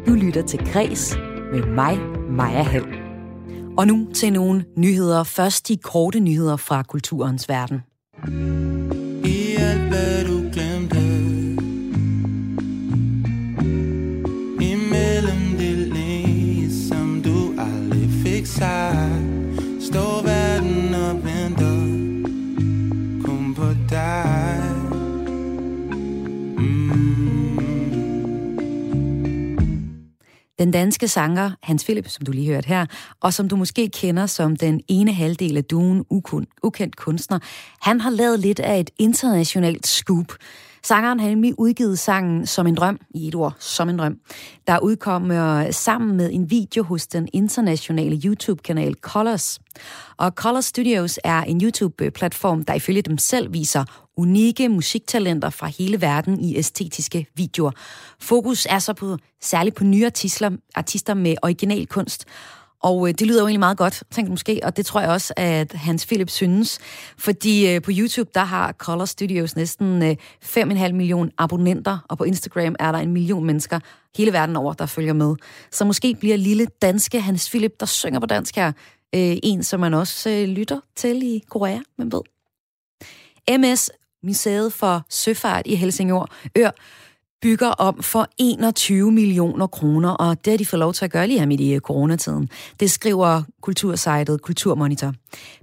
[0.07, 1.17] Du lytter til Kres
[1.53, 1.97] med mig,
[2.29, 2.98] Maja Hall.
[3.79, 5.23] Og nu til nogle nyheder.
[5.23, 7.81] Først de korte nyheder fra kulturens verden.
[9.25, 10.18] I alt,
[30.59, 32.85] Den danske sanger Hans Philip, som du lige hørte her,
[33.21, 36.05] og som du måske kender som den ene halvdel af duen
[36.63, 37.39] ukendt kunstner,
[37.81, 40.33] han har lavet lidt af et internationalt scoop.
[40.83, 44.17] Sangeren har nemlig udgivet sangen Som en drøm, i et ord, Som en drøm,
[44.67, 49.59] der udkommer sammen med en video hos den internationale YouTube-kanal Colors.
[50.17, 53.85] Og Colors Studios er en YouTube-platform, der ifølge dem selv viser
[54.17, 57.71] unikke musiktalenter fra hele verden i æstetiske videoer.
[58.19, 62.25] Fokus er så på særligt på nye artister, artister med original kunst,
[62.83, 65.33] og øh, det lyder jo egentlig meget godt, tænkte måske, og det tror jeg også,
[65.37, 66.79] at Hans Philip synes.
[67.17, 72.23] Fordi øh, på YouTube, der har Color Studios næsten øh, 5,5 millioner abonnenter, og på
[72.23, 73.79] Instagram er der en million mennesker
[74.17, 75.35] hele verden over, der følger med.
[75.71, 78.67] Så måske bliver lille danske Hans Philip, der synger på dansk her,
[79.15, 82.21] øh, en, som man også øh, lytter til i Korea, man ved.
[83.57, 83.89] MS
[84.23, 86.69] Museet for Søfart i Helsingør Ør,
[87.41, 91.27] bygger om for 21 millioner kroner, og det har de fået lov til at gøre
[91.27, 92.49] lige her midt i øh, coronatiden.
[92.79, 95.13] Det skriver kultursejtet Kulturmonitor.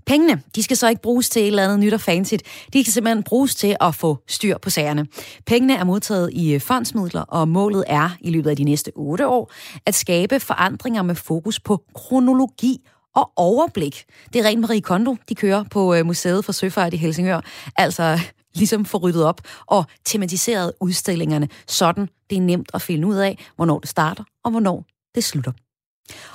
[0.06, 2.34] Pengene, de skal så ikke bruges til et eller andet nyt og fancy.
[2.72, 5.06] De kan simpelthen bruges til at få styr på sagerne.
[5.46, 9.28] Pengene er modtaget i øh, fondsmidler, og målet er i løbet af de næste otte
[9.28, 9.52] år
[9.86, 12.78] at skabe forandringer med fokus på kronologi
[13.16, 14.04] og overblik.
[14.32, 17.40] Det er rent Marie Kondo, de kører på øh, Museet for Søfart i Helsingør.
[17.76, 18.18] Altså
[18.56, 23.46] ligesom får ryddet op og tematiseret udstillingerne, sådan det er nemt at finde ud af,
[23.56, 24.84] hvornår det starter og hvornår
[25.14, 25.52] det slutter.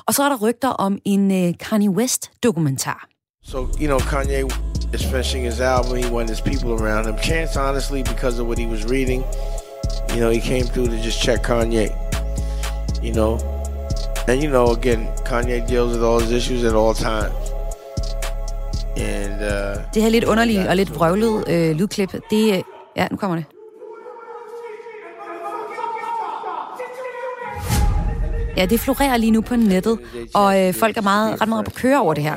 [0.06, 3.08] Og så er der rygter om en øh, Kanye West-dokumentar.
[3.44, 4.46] So, you know, Kanye
[4.94, 5.98] is finishing his album.
[5.98, 7.18] He wanted his people around him.
[7.24, 9.24] Chance, honestly, because of what he was reading,
[10.14, 11.90] you know, he came through to just check Kanye.
[13.02, 13.40] You know,
[14.28, 17.51] and you know, again, Kanye deals with all his issues at all times.
[18.98, 22.64] And, uh, det her lidt underlige og lidt vrøvlet øh, lydklip, det...
[22.96, 23.46] Ja, nu kommer det.
[28.58, 30.00] Ja, det florerer lige nu på nettet,
[30.34, 32.36] og øh, folk er meget, ret meget på køre over det her.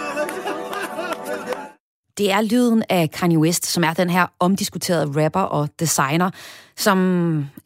[2.18, 6.30] Det er lyden af Kanye West, som er den her omdiskuterede rapper og designer,
[6.76, 6.98] som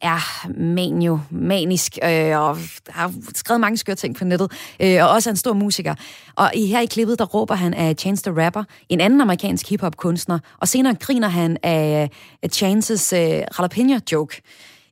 [0.01, 2.57] er manio, manisk øh, og
[2.89, 5.95] har skrevet mange skøre ting på nettet, øh, og også er en stor musiker.
[6.35, 10.39] Og her i klippet, der råber han af Chance the Rapper, en anden amerikansk hiphop-kunstner,
[10.59, 12.09] og senere griner han af,
[12.43, 14.41] af Chances øh, jalapeno-joke.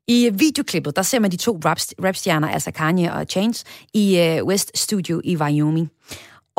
[0.08, 4.44] I videoklippet, der ser man de to rap, rapstjerner, altså Kanye og Chance, i øh,
[4.44, 5.92] West Studio i Wyoming.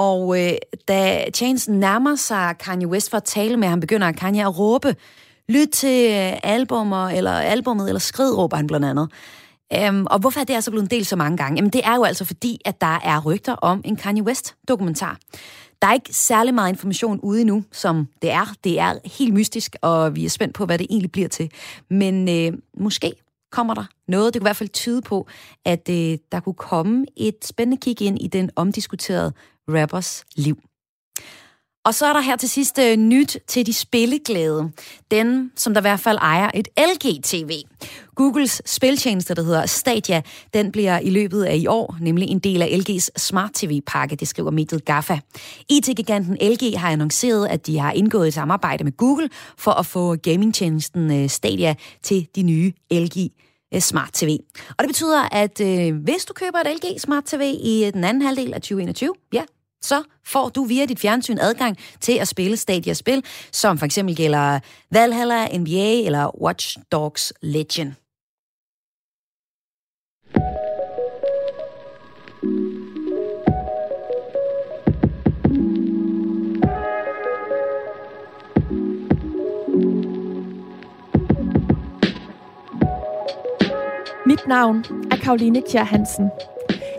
[0.01, 0.53] Og øh,
[0.89, 4.97] da Chance nærmer sig Kanye West for at tale med ham, begynder Kanye at råbe,
[5.49, 9.09] lyt til øh, albumer, eller albumet, eller skrid, råber han blandt andet.
[9.73, 11.57] Øhm, og hvorfor er det altså blevet en del så mange gange?
[11.57, 15.19] Jamen det er jo altså fordi, at der er rygter om en Kanye West-dokumentar.
[15.83, 18.55] Der er ikke særlig meget information ude nu, som det er.
[18.65, 21.51] Det er helt mystisk, og vi er spændt på, hvad det egentlig bliver til.
[21.91, 23.13] Men øh, måske
[23.53, 24.35] kommer der noget.
[24.35, 25.27] Det kunne i hvert fald tyde på,
[25.65, 29.33] at øh, der kunne komme et spændende kig ind i den omdiskuterede
[29.73, 30.57] rappers liv.
[31.85, 34.71] Og så er der her til sidst øh, nyt til de spilleglade.
[35.11, 37.63] Den, som der i hvert fald ejer et LG-TV.
[38.15, 40.23] Googles spiltjeneste, der hedder Stadia,
[40.55, 44.29] den bliver i løbet af i år nemlig en del af LG's Smart TV-pakke, det
[44.29, 45.19] skriver mediet GAFA.
[45.69, 50.17] IT-giganten LG har annonceret, at de har indgået et samarbejde med Google for at få
[50.17, 53.31] gamingtjenesten uh, Stadia til de nye LG
[53.75, 54.39] øh, Smart TV.
[54.69, 58.05] Og det betyder, at øh, hvis du køber et LG Smart TV i øh, den
[58.05, 59.43] anden halvdel af 2021, ja,
[59.83, 64.61] så får du via dit fjernsyn adgang til at spille Stadia-spil, som for eksempel gælder
[64.91, 67.97] Valhalla, NBA eller Watch Dogs Legion.
[84.27, 86.31] Mit navn er Karoline Kjær Hansen.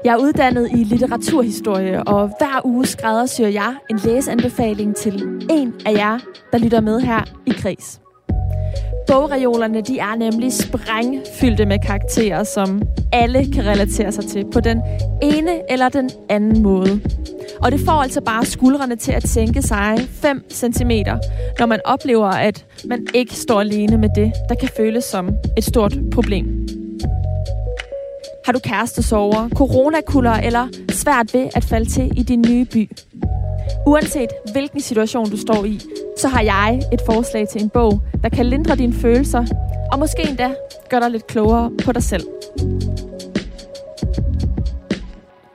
[0.06, 5.14] Jeg er uddannet i litteraturhistorie, og hver uge skræddersyr jeg en læseanbefaling til
[5.50, 6.20] en af jer,
[6.52, 8.00] der lytter med her i Kris.
[9.08, 12.82] Bogreolerne de er nemlig sprængfyldte med karakterer, som
[13.14, 14.82] alle kan relatere sig til på den
[15.22, 17.02] ene eller den anden måde.
[17.62, 20.92] Og det får altså bare skuldrene til at tænke sig 5 cm,
[21.60, 25.64] når man oplever, at man ikke står alene med det, der kan føles som et
[25.64, 26.68] stort problem.
[28.46, 32.90] Har du kærestesover, coronakuller eller svært ved at falde til i din nye by?
[33.88, 35.80] Uanset hvilken situation du står i,
[36.18, 39.46] så har jeg et forslag til en bog, der kan lindre dine følelser,
[39.92, 40.54] og måske endda
[40.90, 42.24] gøre dig lidt klogere på dig selv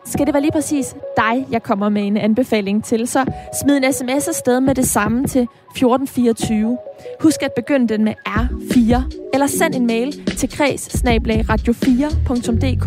[0.07, 3.25] skal det være lige præcis dig, jeg kommer med en anbefaling til, så
[3.63, 6.79] smid en sms afsted med det samme til 1424.
[7.21, 9.03] Husk at begynde den med R4,
[9.35, 12.85] eller send en mail til kreds radio4.dk,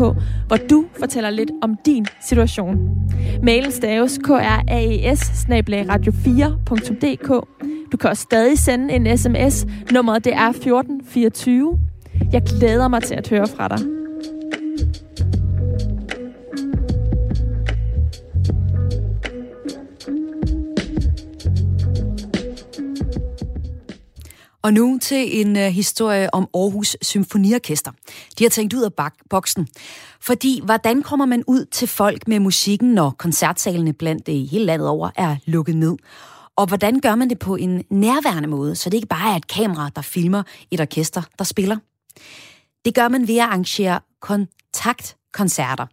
[0.47, 2.77] hvor du fortæller lidt om din situation.
[3.43, 5.45] Mailen staves kraes
[5.89, 7.47] radio4.dk.
[7.91, 9.65] Du kan også stadig sende en sms.
[9.91, 11.79] Nummeret det er 1424.
[12.33, 13.98] Jeg glæder mig til at høre fra dig.
[24.61, 27.91] Og nu til en uh, historie om Aarhus Symfoniorkester.
[28.39, 29.67] De har tænkt ud af bak- boksen.
[30.21, 34.87] Fordi hvordan kommer man ud til folk med musikken, når koncertsalene blandt det hele landet
[34.87, 35.97] over er lukket ned?
[36.55, 39.47] Og hvordan gør man det på en nærværende måde, så det ikke bare er et
[39.47, 41.77] kamera, der filmer et orkester, der spiller?
[42.85, 45.85] Det gør man ved at arrangere kontaktkoncerter.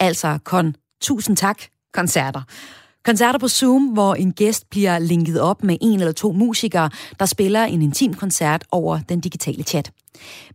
[0.00, 1.62] Altså kon tusind tak
[1.94, 2.42] koncerter.
[3.08, 6.88] Koncerter på Zoom, hvor en gæst bliver linket op med en eller to musikere,
[7.20, 9.86] der spiller en intim koncert over den digitale chat.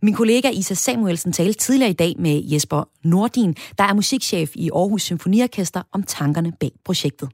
[0.02, 2.80] Min kollega Isa Samuelsen talte tidligere i dag med Jesper
[3.12, 7.28] Nordin, der er musikchef i Aarhus Symfoniorkester, om tankerne bag projektet.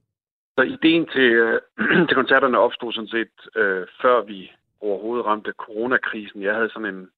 [0.57, 1.61] Så ideen til, øh,
[2.07, 4.51] til koncerterne opstod sådan set, øh, før vi
[4.81, 6.43] overhovedet ramte coronakrisen.
[6.43, 7.09] Jeg havde sådan en,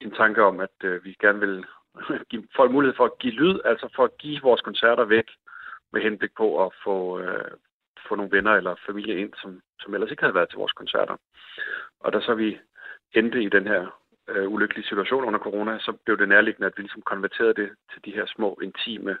[0.00, 1.64] en tanke om, at øh, vi gerne vil
[2.30, 5.28] give folk mulighed for at give lyd, altså for at give vores koncerter væk
[5.92, 7.50] med henblik på at få, øh,
[8.08, 11.16] få nogle venner eller familie ind, som, som ellers ikke havde været til vores koncerter.
[12.00, 12.58] Og da så vi
[13.14, 16.82] endte i den her øh, ulykkelige situation under corona, så blev det nærliggende, at vi
[16.82, 19.18] ligesom konverterede det til de her små, intime,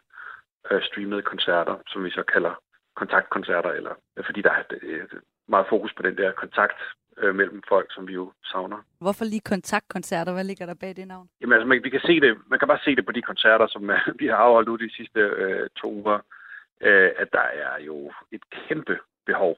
[0.70, 2.54] øh, streamede koncerter, som vi så kalder
[2.96, 3.94] kontaktkoncerter, eller
[4.26, 4.62] fordi der er
[5.48, 6.80] meget fokus på den der kontakt
[7.18, 8.78] øh, mellem folk, som vi jo savner.
[9.00, 10.32] Hvorfor lige kontaktkoncerter?
[10.32, 11.28] Hvad ligger der bag det navn?
[11.40, 13.66] Jamen altså, man, vi kan se det, man kan bare se det på de koncerter,
[13.66, 13.90] som
[14.20, 16.18] vi har afholdt ud de sidste øh, to uger
[16.80, 19.56] øh, at der er jo et kæmpe behov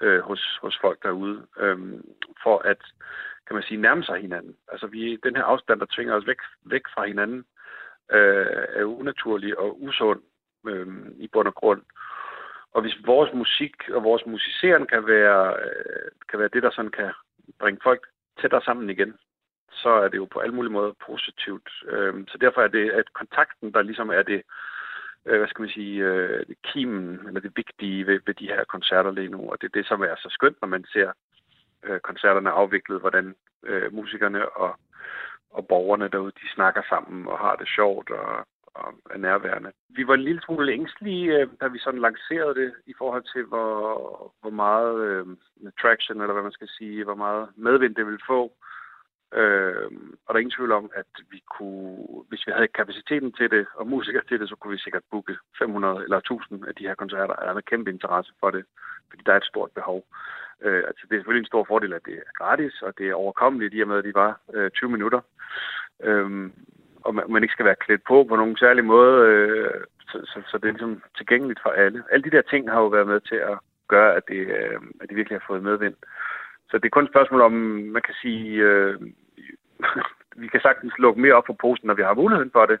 [0.00, 1.78] øh, hos, hos folk derude øh,
[2.42, 2.78] for at
[3.46, 4.56] kan man sige, nærme sig hinanden.
[4.68, 7.44] Altså vi, den her afstand, der tvinger os væk, væk fra hinanden,
[8.12, 10.22] øh, er unaturlig og usund
[10.66, 11.82] øh, i bund og grund.
[12.72, 16.90] Og hvis vores musik og vores musiceren kan være, øh, kan være det, der sådan
[16.90, 17.12] kan
[17.58, 18.06] bringe folk
[18.40, 19.14] tættere sammen igen,
[19.70, 21.70] så er det jo på alle mulige måder positivt.
[21.86, 24.42] Øh, så derfor er det, at kontakten, der ligesom er det, øh,
[25.26, 29.10] Øh, hvad skal man sige, øh, kimen, eller det vigtige ved, ved de her koncerter
[29.10, 29.50] lige nu.
[29.50, 31.12] Og det er det, som er så skønt, når man ser
[31.84, 33.34] øh, koncerterne afviklet, hvordan
[33.66, 34.78] øh, musikerne og,
[35.50, 39.72] og borgerne derude, de snakker sammen og har det sjovt og, og er nærværende.
[39.88, 43.44] Vi var en lille smule ængstlige, øh, da vi sådan lancerede det, i forhold til,
[43.44, 45.26] hvor, hvor meget øh,
[45.80, 48.52] traction, eller hvad man skal sige, hvor meget medvind det ville få.
[49.32, 49.90] Øh,
[50.24, 53.66] og der er ingen tvivl om, at vi kunne, hvis vi havde kapaciteten til det,
[53.74, 56.94] og musikere til det, så kunne vi sikkert booke 500 eller 1000 af de her
[56.94, 57.34] koncerter.
[57.34, 58.64] Der er kæmpe interesse for det,
[59.10, 60.04] fordi der er et stort behov.
[60.62, 63.14] Øh, altså, det er selvfølgelig en stor fordel, at det er gratis, og det er
[63.14, 65.20] overkommeligt i og med, at de var øh, 20 minutter.
[66.02, 66.50] Øh,
[67.04, 70.42] og man, man ikke skal være klædt på på nogen særlig måde, øh, så, så,
[70.50, 72.02] så det er ligesom tilgængeligt for alle.
[72.10, 73.58] Alle de der ting har jo været med til at
[73.88, 75.94] gøre, at det, øh, at det virkelig har fået medvind.
[76.70, 77.52] Så det er kun et spørgsmål om,
[77.96, 78.94] man kan sige, øh,
[80.42, 82.78] vi kan sagtens lukke mere op for posten, når vi har muligheden for det,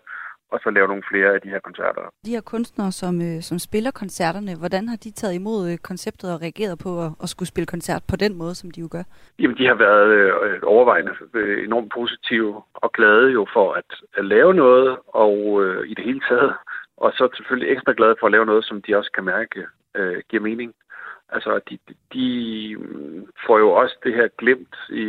[0.54, 2.02] og så lave nogle flere af de her koncerter.
[2.26, 6.32] De her kunstnere, som, øh, som spiller koncerterne, hvordan har de taget imod øh, konceptet
[6.34, 9.04] og reageret på at, at skulle spille koncert på den måde, som de jo gør?
[9.38, 10.08] Jamen, de har været
[10.44, 15.88] øh, overvejende øh, enormt positive og glade jo for at, at lave noget, og øh,
[15.90, 16.54] i det hele taget,
[16.96, 19.60] og så selvfølgelig ekstra glade for at lave noget, som de også kan mærke
[19.94, 20.74] øh, giver mening.
[21.28, 21.78] Altså, de,
[22.12, 22.76] de
[23.46, 25.04] får jo også det her glemt i,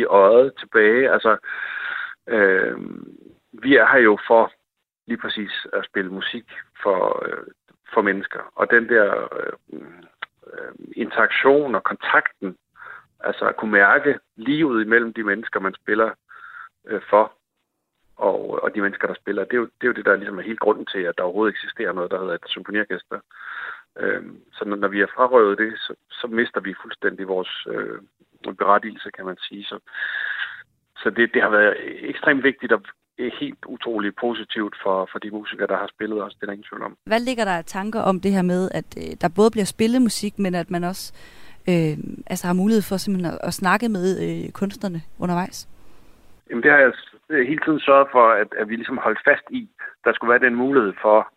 [0.00, 1.10] i øjet tilbage.
[1.10, 1.36] Altså,
[2.26, 2.78] øh,
[3.52, 4.52] vi er her jo for
[5.06, 6.46] lige præcis at spille musik
[6.82, 7.46] for, øh,
[7.94, 8.40] for mennesker.
[8.54, 9.80] Og den der øh,
[10.52, 12.56] øh, interaktion og kontakten,
[13.20, 16.10] altså at kunne mærke livet imellem de mennesker, man spiller
[16.86, 17.32] øh, for,
[18.16, 20.38] og, og de mennesker, der spiller, det er, jo, det er jo det, der ligesom
[20.38, 23.20] er helt grunden til, at der overhovedet eksisterer noget, der hedder et symfoniorkester.
[23.98, 24.22] Øh,
[24.52, 27.98] så når, når vi er frarøvet det, så, så mister vi fuldstændig vores øh,
[28.58, 29.64] berettigelse, kan man sige.
[29.64, 29.78] Så,
[30.96, 31.74] så det, det har været
[32.10, 32.82] ekstremt vigtigt og
[33.40, 36.34] helt utroligt positivt for, for de musikere, der har spillet os.
[36.34, 36.96] Det er der ingen tvivl om.
[37.06, 40.38] Hvad ligger der tanker om det her med, at øh, der både bliver spillet musik,
[40.38, 41.12] men at man også
[41.68, 41.94] øh,
[42.26, 45.68] altså har mulighed for simpelthen at, at snakke med øh, kunstnerne undervejs?
[46.50, 46.92] Jamen det har jeg
[47.46, 49.70] hele tiden sørget for, at, at vi ligesom holdt fast i.
[50.04, 51.32] Der skulle være den mulighed for,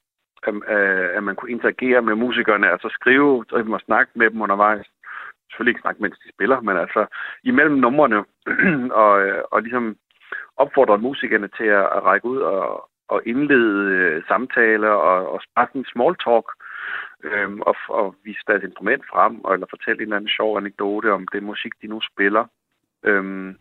[0.47, 4.85] at, øh, at man kunne interagere med musikerne, altså skrive og snakke med dem undervejs.
[5.49, 7.05] Selvfølgelig ikke snakke, mens de spiller, men altså
[7.43, 8.23] imellem numrene,
[9.03, 9.95] og, øh, og ligesom
[10.57, 15.75] opfordre musikerne til at, at række ud og, og indlede øh, samtaler og, og sparke
[15.75, 16.45] en small talk,
[17.23, 21.11] øhm, og, og vise deres instrument frem, og, eller fortælle en eller anden sjov anekdote
[21.11, 22.45] om det musik, de nu spiller.
[23.03, 23.57] Øhm,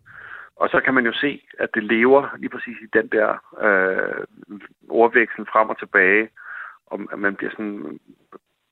[0.55, 3.29] og så kan man jo se, at det lever lige præcis i den der
[3.67, 4.25] øh,
[4.89, 6.29] ordveksel frem og tilbage,
[6.85, 7.99] og man bliver sådan,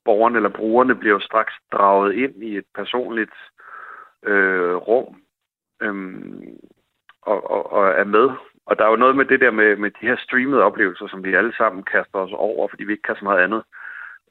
[0.06, 3.34] borgerne eller brugerne bliver jo straks draget ind i et personligt
[4.24, 5.22] øh, rum,
[5.82, 6.58] øhm,
[7.22, 8.30] og, og, og er med.
[8.66, 11.24] Og der er jo noget med det der med, med de her streamede oplevelser, som
[11.24, 13.64] vi alle sammen kaster os over, fordi vi ikke kan så meget andet.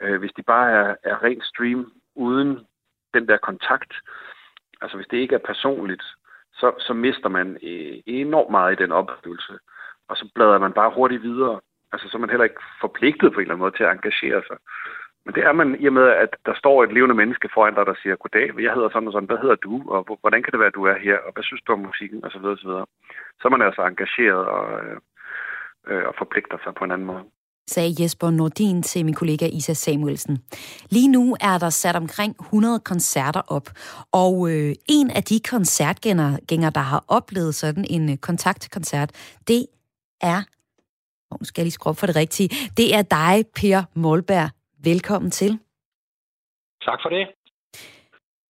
[0.00, 2.66] Øh, hvis de bare er, er rent stream uden
[3.14, 3.92] den der kontakt,
[4.80, 6.02] altså hvis det ikke er personligt,
[6.52, 9.58] så, så mister man øh, enormt meget i den oplevelse.
[10.08, 11.60] Og så bladrer man bare hurtigt videre.
[11.92, 14.42] Altså så er man heller ikke forpligtet på en eller anden måde til at engagere
[14.48, 14.58] sig.
[15.24, 17.86] Men det er man i og med, at der står et levende menneske foran dig,
[17.86, 20.60] der siger, goddag, jeg hedder sådan og sådan, hvad hedder du, og hvordan kan det
[20.60, 22.44] være, at du er her, og hvad synes du om musikken, osv.
[22.44, 22.72] osv.
[23.38, 24.96] Så er man altså engageret og, øh,
[25.88, 27.24] øh, og forpligter sig på en anden måde
[27.70, 30.38] sagde Jesper Nordin til min kollega Isa Samuelsen.
[30.90, 33.68] Lige nu er der sat omkring 100 koncerter op,
[34.12, 39.10] og øh, en af de koncertgængere, der har oplevet sådan en øh, kontaktkoncert,
[39.48, 39.66] det
[40.20, 40.42] er,
[41.40, 44.50] nu skal jeg lige skrue for det rigtige, det er dig, Per Målberg.
[44.84, 45.58] Velkommen til.
[46.86, 47.24] Tak for det.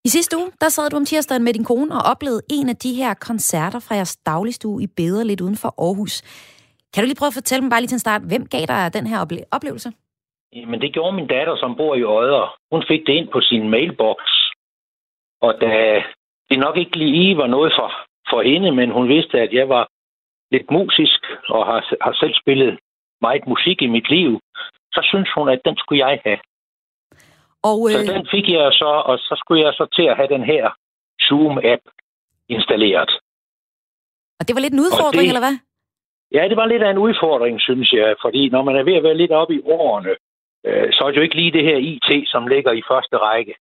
[0.06, 2.76] I sidste uge, der sad du om tirsdagen med din kone og oplevede en af
[2.76, 6.16] de her koncerter fra jeres dagligstue i Beder lidt uden for Aarhus.
[6.94, 8.94] Kan du lige prøve at fortælle mig bare lige til en start, hvem gav dig
[8.94, 9.90] den her oplevelse?
[10.56, 12.56] Jamen, det gjorde min datter, som bor i Odder.
[12.72, 14.20] Hun fik det ind på sin mailbox.
[15.42, 16.04] Og da
[16.50, 17.90] det nok ikke lige var noget for,
[18.30, 19.88] for hende, men hun vidste, at jeg var
[20.52, 22.80] lidt musisk og har, har selv spillet
[23.22, 24.40] meget musik i mit liv,
[24.94, 26.40] så synes hun, at den skulle jeg have.
[27.64, 27.94] Og, øh...
[27.94, 30.64] Så den fik jeg så, og så skulle jeg så til at have den her
[31.28, 31.84] Zoom-app
[32.50, 33.12] installeret.
[34.40, 35.58] Og det var lidt en udfordring, det, eller hvad?
[36.32, 39.04] Ja, det var lidt af en udfordring, synes jeg, fordi når man er ved at
[39.04, 40.16] være lidt oppe i årene,
[40.66, 43.56] øh, så er det jo ikke lige det her IT, som ligger i første række.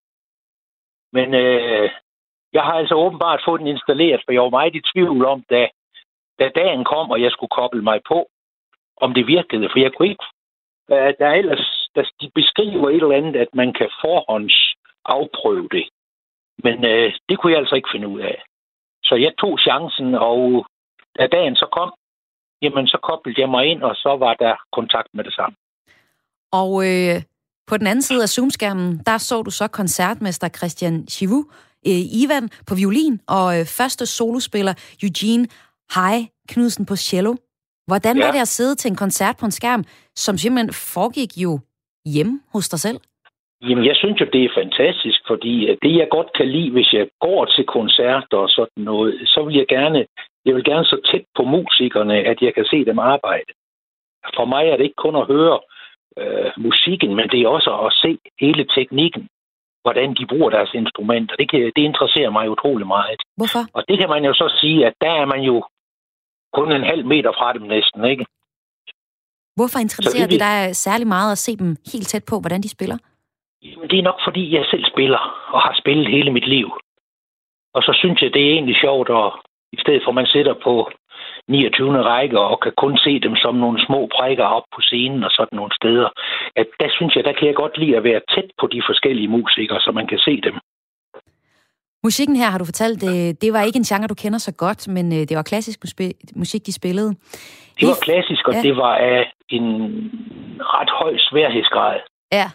[1.12, 1.90] Men øh,
[2.52, 5.68] jeg har altså åbenbart fået den installeret, for jeg var meget i tvivl om, da,
[6.38, 8.28] da dagen kom, og jeg skulle koble mig på,
[8.96, 9.68] om det virkede.
[9.72, 10.24] For jeg kunne ikke...
[10.88, 14.74] Der er ellers, der, de beskriver et eller andet, at man kan forhånds
[15.04, 15.88] afprøve det.
[16.64, 18.42] Men øh, det kunne jeg altså ikke finde ud af.
[19.04, 20.66] Så jeg tog chancen, og
[21.18, 21.90] da dagen så kom,
[22.62, 25.56] jamen så koblede jeg mig ind, og så var der kontakt med det samme.
[26.52, 27.22] Og øh,
[27.66, 31.40] på den anden side af Zoom-skærmen, der så du så koncertmester Christian Chivu,
[31.86, 35.46] øh, Ivan på violin, og øh, første solospiller Eugene
[35.94, 36.18] Hej
[36.48, 37.32] Knudsen på cello.
[37.86, 38.24] Hvordan ja.
[38.24, 39.84] var det at sidde til en koncert på en skærm,
[40.14, 41.60] som simpelthen foregik jo
[42.14, 42.98] hjemme hos dig selv?
[43.68, 47.06] Jamen, jeg synes jo, det er fantastisk, fordi det, jeg godt kan lide, hvis jeg
[47.20, 50.06] går til koncerter og sådan noget, så vil jeg gerne
[50.48, 53.52] jeg vil gerne så tæt på musikerne, at jeg kan se dem arbejde.
[54.36, 55.58] For mig er det ikke kun at høre
[56.20, 59.28] øh, musikken, men det er også at se hele teknikken,
[59.84, 61.36] hvordan de bruger deres instrumenter.
[61.36, 63.20] Det, kan, det interesserer mig utrolig meget.
[63.36, 63.62] Hvorfor?
[63.72, 65.56] Og det kan man jo så sige, at der er man jo
[66.56, 68.24] kun en halv meter fra dem næsten, ikke?
[69.56, 72.68] Hvorfor interesserer det, det dig særlig meget at se dem helt tæt på, hvordan de
[72.76, 72.98] spiller?
[73.62, 75.22] Jamen, det er nok, fordi jeg selv spiller,
[75.54, 76.68] og har spillet hele mit liv.
[77.74, 79.28] Og så synes jeg, det er egentlig sjovt at,
[79.72, 80.90] i stedet for at man sidder på
[81.48, 82.02] 29.
[82.02, 85.56] række og kan kun se dem som nogle små prikker op på scenen og sådan
[85.56, 86.08] nogle steder.
[86.56, 89.28] At der synes jeg, der kan jeg godt lide at være tæt på de forskellige
[89.28, 90.56] musikere, så man kan se dem.
[92.04, 94.88] Musikken her, har du fortalt, det, det var ikke en genre, du kender så godt,
[94.88, 95.78] men øh, det var klassisk
[96.36, 97.10] musik, de spillede.
[97.80, 98.62] Det var klassisk, og ja.
[98.62, 99.66] det var af en
[100.60, 102.00] ret høj sværhedsgrad.
[102.32, 102.50] Ja,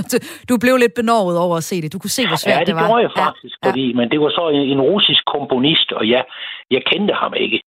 [0.48, 1.92] du blev lidt benovet over at se det.
[1.92, 2.80] Du kunne se, hvor svært det, det var.
[2.80, 3.68] Ja, det gjorde jeg faktisk, ja.
[3.68, 6.24] fordi, men det var så en, en russisk komponist, og jeg,
[6.70, 7.58] jeg kendte ham ikke.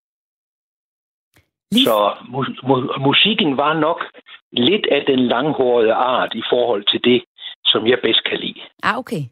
[1.72, 1.86] Lige...
[1.86, 1.98] Så
[2.34, 4.00] mu- mu- musikken var nok
[4.52, 7.24] lidt af den langhårede art i forhold til det,
[7.66, 8.62] som jeg bedst kan lide.
[8.84, 9.24] Ah, okay.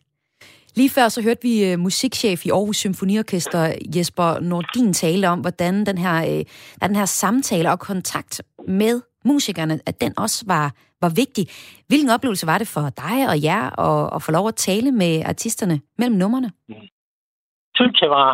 [0.75, 3.63] Lige før så hørte vi uh, musikchef i Aarhus Symfoniorkester
[3.95, 6.41] Jesper Nordin tale om, hvordan den her, uh,
[6.87, 8.95] den her samtale og kontakt med
[9.25, 10.67] musikerne, at den også var,
[11.03, 11.45] var vigtig.
[11.89, 15.13] Hvilken oplevelse var det for dig og jer at, at få lov at tale med
[15.33, 16.49] artisterne mellem numrene?
[16.67, 18.29] Det synes jeg var,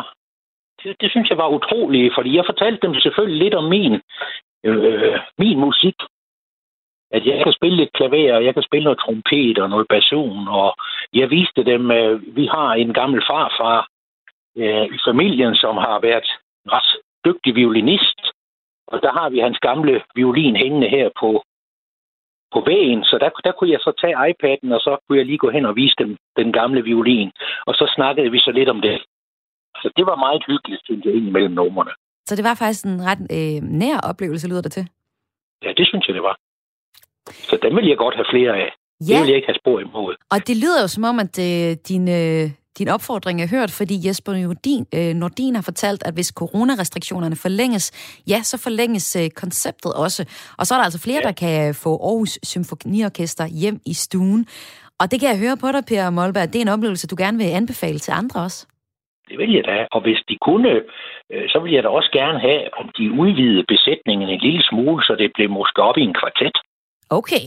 [0.82, 3.92] det, det synes jeg var utroligt, fordi jeg fortalte dem selvfølgelig lidt om min,
[4.66, 5.96] øh, øh min musik.
[7.16, 10.48] At jeg kan spille lidt klaver, og jeg kan spille noget trompet og noget basun,
[10.48, 10.74] og
[11.12, 13.88] jeg viste dem, at vi har en gammel farfar
[14.56, 16.28] øh, i familien, som har været
[16.74, 16.90] ret
[17.24, 18.20] dygtig violinist,
[18.86, 21.42] og der har vi hans gamle violin hængende her på,
[22.54, 25.38] på vægen, så der, der kunne jeg så tage iPad'en, og så kunne jeg lige
[25.44, 27.30] gå hen og vise dem den gamle violin.
[27.66, 29.02] Og så snakkede vi så lidt om det.
[29.82, 31.90] Så det var meget hyggeligt, synes jeg, mellem numrene.
[32.26, 34.88] Så det var faktisk en ret øh, nær oplevelse, lyder det til?
[35.64, 36.36] Ja, det synes jeg, det var.
[37.50, 38.70] Så dem vil jeg godt have flere af.
[39.08, 39.14] Ja.
[39.14, 40.14] Det vil jeg ikke have spor imod.
[40.30, 43.94] Og det lyder jo som om, at øh, din, øh, din opfordring er hørt, fordi
[44.06, 47.84] Jesper Nordin, øh, Nordin har fortalt, at hvis coronarestriktionerne forlænges,
[48.28, 50.22] ja, så forlænges øh, konceptet også.
[50.58, 51.28] Og så er der altså flere, ja.
[51.28, 54.46] der kan få Aarhus Symfoniorkester hjem i stuen.
[55.00, 56.48] Og det kan jeg høre på dig, Per Molberg.
[56.52, 58.60] Det er en oplevelse, du gerne vil anbefale til andre også.
[59.28, 59.86] Det vil jeg da.
[59.94, 60.72] Og hvis de kunne,
[61.32, 65.02] øh, så vil jeg da også gerne have, om de udvidede besætningen en lille smule,
[65.04, 66.56] så det blev måske op i en kvartet.
[67.10, 67.44] Okay.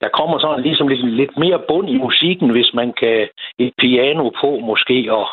[0.00, 3.28] Der kommer sådan ligesom lidt, lidt mere bund i musikken, hvis man kan
[3.58, 5.26] et piano på måske, og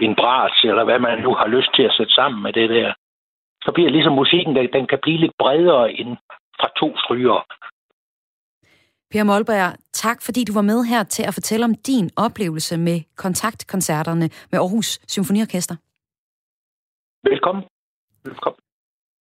[0.00, 2.92] en bras, eller hvad man nu har lyst til at sætte sammen med det der.
[3.64, 6.16] Så bliver ligesom musikken, den kan blive lidt bredere end
[6.60, 7.46] fra to stryger.
[9.12, 13.00] Per Molberg, tak fordi du var med her til at fortælle om din oplevelse med
[13.16, 15.76] kontaktkoncerterne med Aarhus Symfoniorkester.
[17.30, 17.64] Velkommen.
[18.24, 18.60] Velkommen.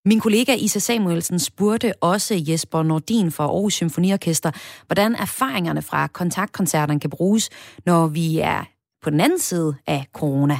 [0.06, 4.52] Min kollega Isa Samuelsen spurgte også Jesper Nordin fra Aarhus Symfoniorkester,
[4.88, 7.46] hvordan erfaringerne fra kontaktkoncerterne kan bruges,
[7.86, 8.62] når vi er
[9.04, 10.58] på den anden side af corona.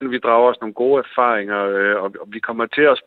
[0.00, 2.98] Vi drager os nogle gode erfaringer, øh, og vi kommer til at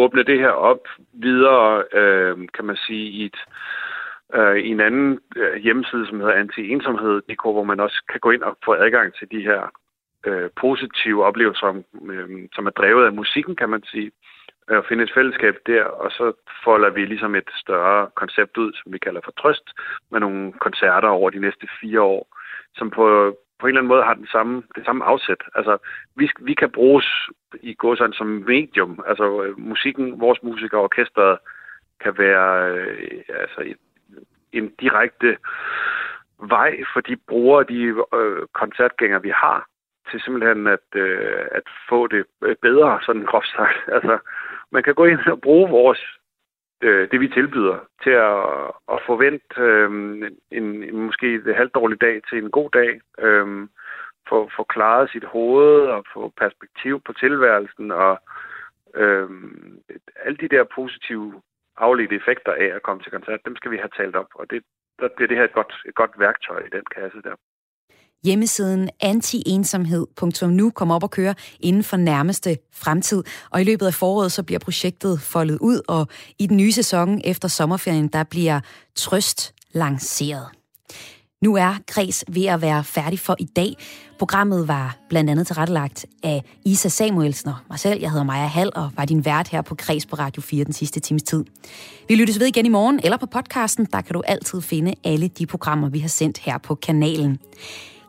[0.00, 0.82] åbne det her op
[1.12, 3.38] videre, øh, kan man sige, i et
[4.34, 8.42] øh, i en anden øh, hjemmeside, som hedder Anti-ensomhed, hvor man også kan gå ind
[8.42, 9.60] og få adgang til de her
[10.26, 14.10] øh, positive oplevelser, øh, som er drevet af musikken, kan man sige,
[14.68, 16.32] at finde et fællesskab der, og så
[16.64, 19.70] folder vi ligesom et større koncept ud, som vi kalder for Trøst,
[20.10, 22.36] med nogle koncerter over de næste fire år,
[22.74, 25.42] som på, på en eller anden måde har den samme, det samme afsæt.
[25.54, 25.78] Altså,
[26.16, 27.06] vi, vi kan bruges
[27.62, 29.04] i sådan som medium.
[29.06, 31.38] Altså, musikken, vores musikere og orkestret
[32.00, 33.76] kan være øh, altså, et
[34.52, 35.36] en direkte
[36.38, 37.82] vej for de brugere, de
[38.14, 39.66] øh, koncertgængere, vi har,
[40.10, 42.24] til simpelthen at, øh, at få det
[42.62, 43.78] bedre, sådan groft sagt.
[43.96, 44.18] Altså,
[44.72, 46.00] man kan gå ind og bruge vores,
[46.80, 48.44] øh, det vi tilbyder, til at,
[48.94, 49.90] at forvente øh,
[50.50, 53.68] en, en måske en halvdårlig dag til en god dag, øh,
[54.28, 58.18] få, få klaret sit hoved og få perspektiv på tilværelsen og
[58.94, 59.30] øh,
[60.24, 61.42] alle de der positive
[61.76, 64.62] afledte effekter af at komme til koncert, dem skal vi have talt op, og det,
[64.98, 67.34] der bliver det her et godt, et godt værktøj i den kasse der.
[68.26, 73.22] Hjemmesiden antiensomhed.nu kommer op og køre inden for nærmeste fremtid.
[73.50, 76.08] Og i løbet af foråret så bliver projektet foldet ud, og
[76.38, 78.60] i den nye sæson efter sommerferien, der bliver
[78.96, 80.46] Trøst lanceret.
[81.42, 83.74] Nu er Græs ved at være færdig for i dag.
[84.18, 88.00] Programmet var blandt andet tilrettelagt af Isa Samuelsen og mig selv.
[88.00, 90.72] Jeg hedder Maja Hall og var din vært her på Græs på Radio 4 den
[90.72, 91.44] sidste times tid.
[92.08, 93.86] Vi lyttes ved igen i morgen eller på podcasten.
[93.92, 97.38] Der kan du altid finde alle de programmer, vi har sendt her på kanalen.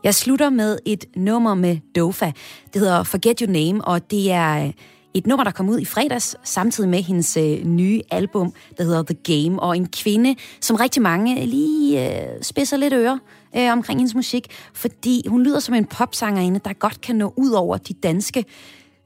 [0.04, 2.32] Jeg slutter med et nummer med Dofa.
[2.72, 4.72] Det hedder Forget Your Name, og det er øh,
[5.14, 9.02] et nummer, der kom ud i fredags, samtidig med hendes øh, nye album, der hedder
[9.02, 13.20] The Game, og en kvinde, som rigtig mange lige øh, spidser lidt øre
[13.56, 17.50] øh, omkring hendes musik, fordi hun lyder som en popsangerinde, der godt kan nå ud
[17.50, 18.44] over de danske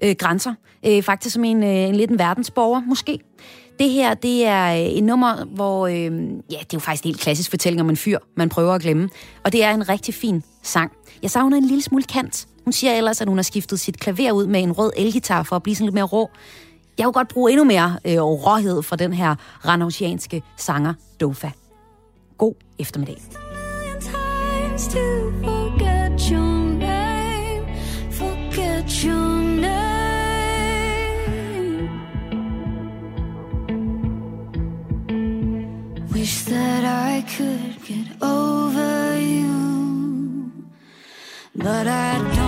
[0.05, 0.55] øh, grænser.
[0.87, 3.19] Øh, faktisk som en, øh, en lidt en verdensborger, måske.
[3.83, 5.87] Det her, det er øh, et nummer, hvor...
[5.87, 6.09] Øh, ja,
[6.49, 9.11] det er jo faktisk en helt klassisk fortælling om en fyr, man prøver at glemme.
[9.45, 10.93] Og det er en rigtig fin sang.
[11.23, 12.47] Jeg savner en lille smule kant.
[12.65, 15.57] Hun siger ellers, at hun har skiftet sit klaver ud med en rød elgitar for
[15.57, 16.31] at blive sådan lidt mere rå.
[16.99, 19.35] Jeg kunne godt bruge endnu mere øh, råhed fra den her
[19.67, 21.51] ranosianske sanger Dofa.
[22.39, 23.23] God eftermiddag.
[24.73, 25.62] Wish
[37.37, 40.53] could get over you,
[41.57, 42.42] but I.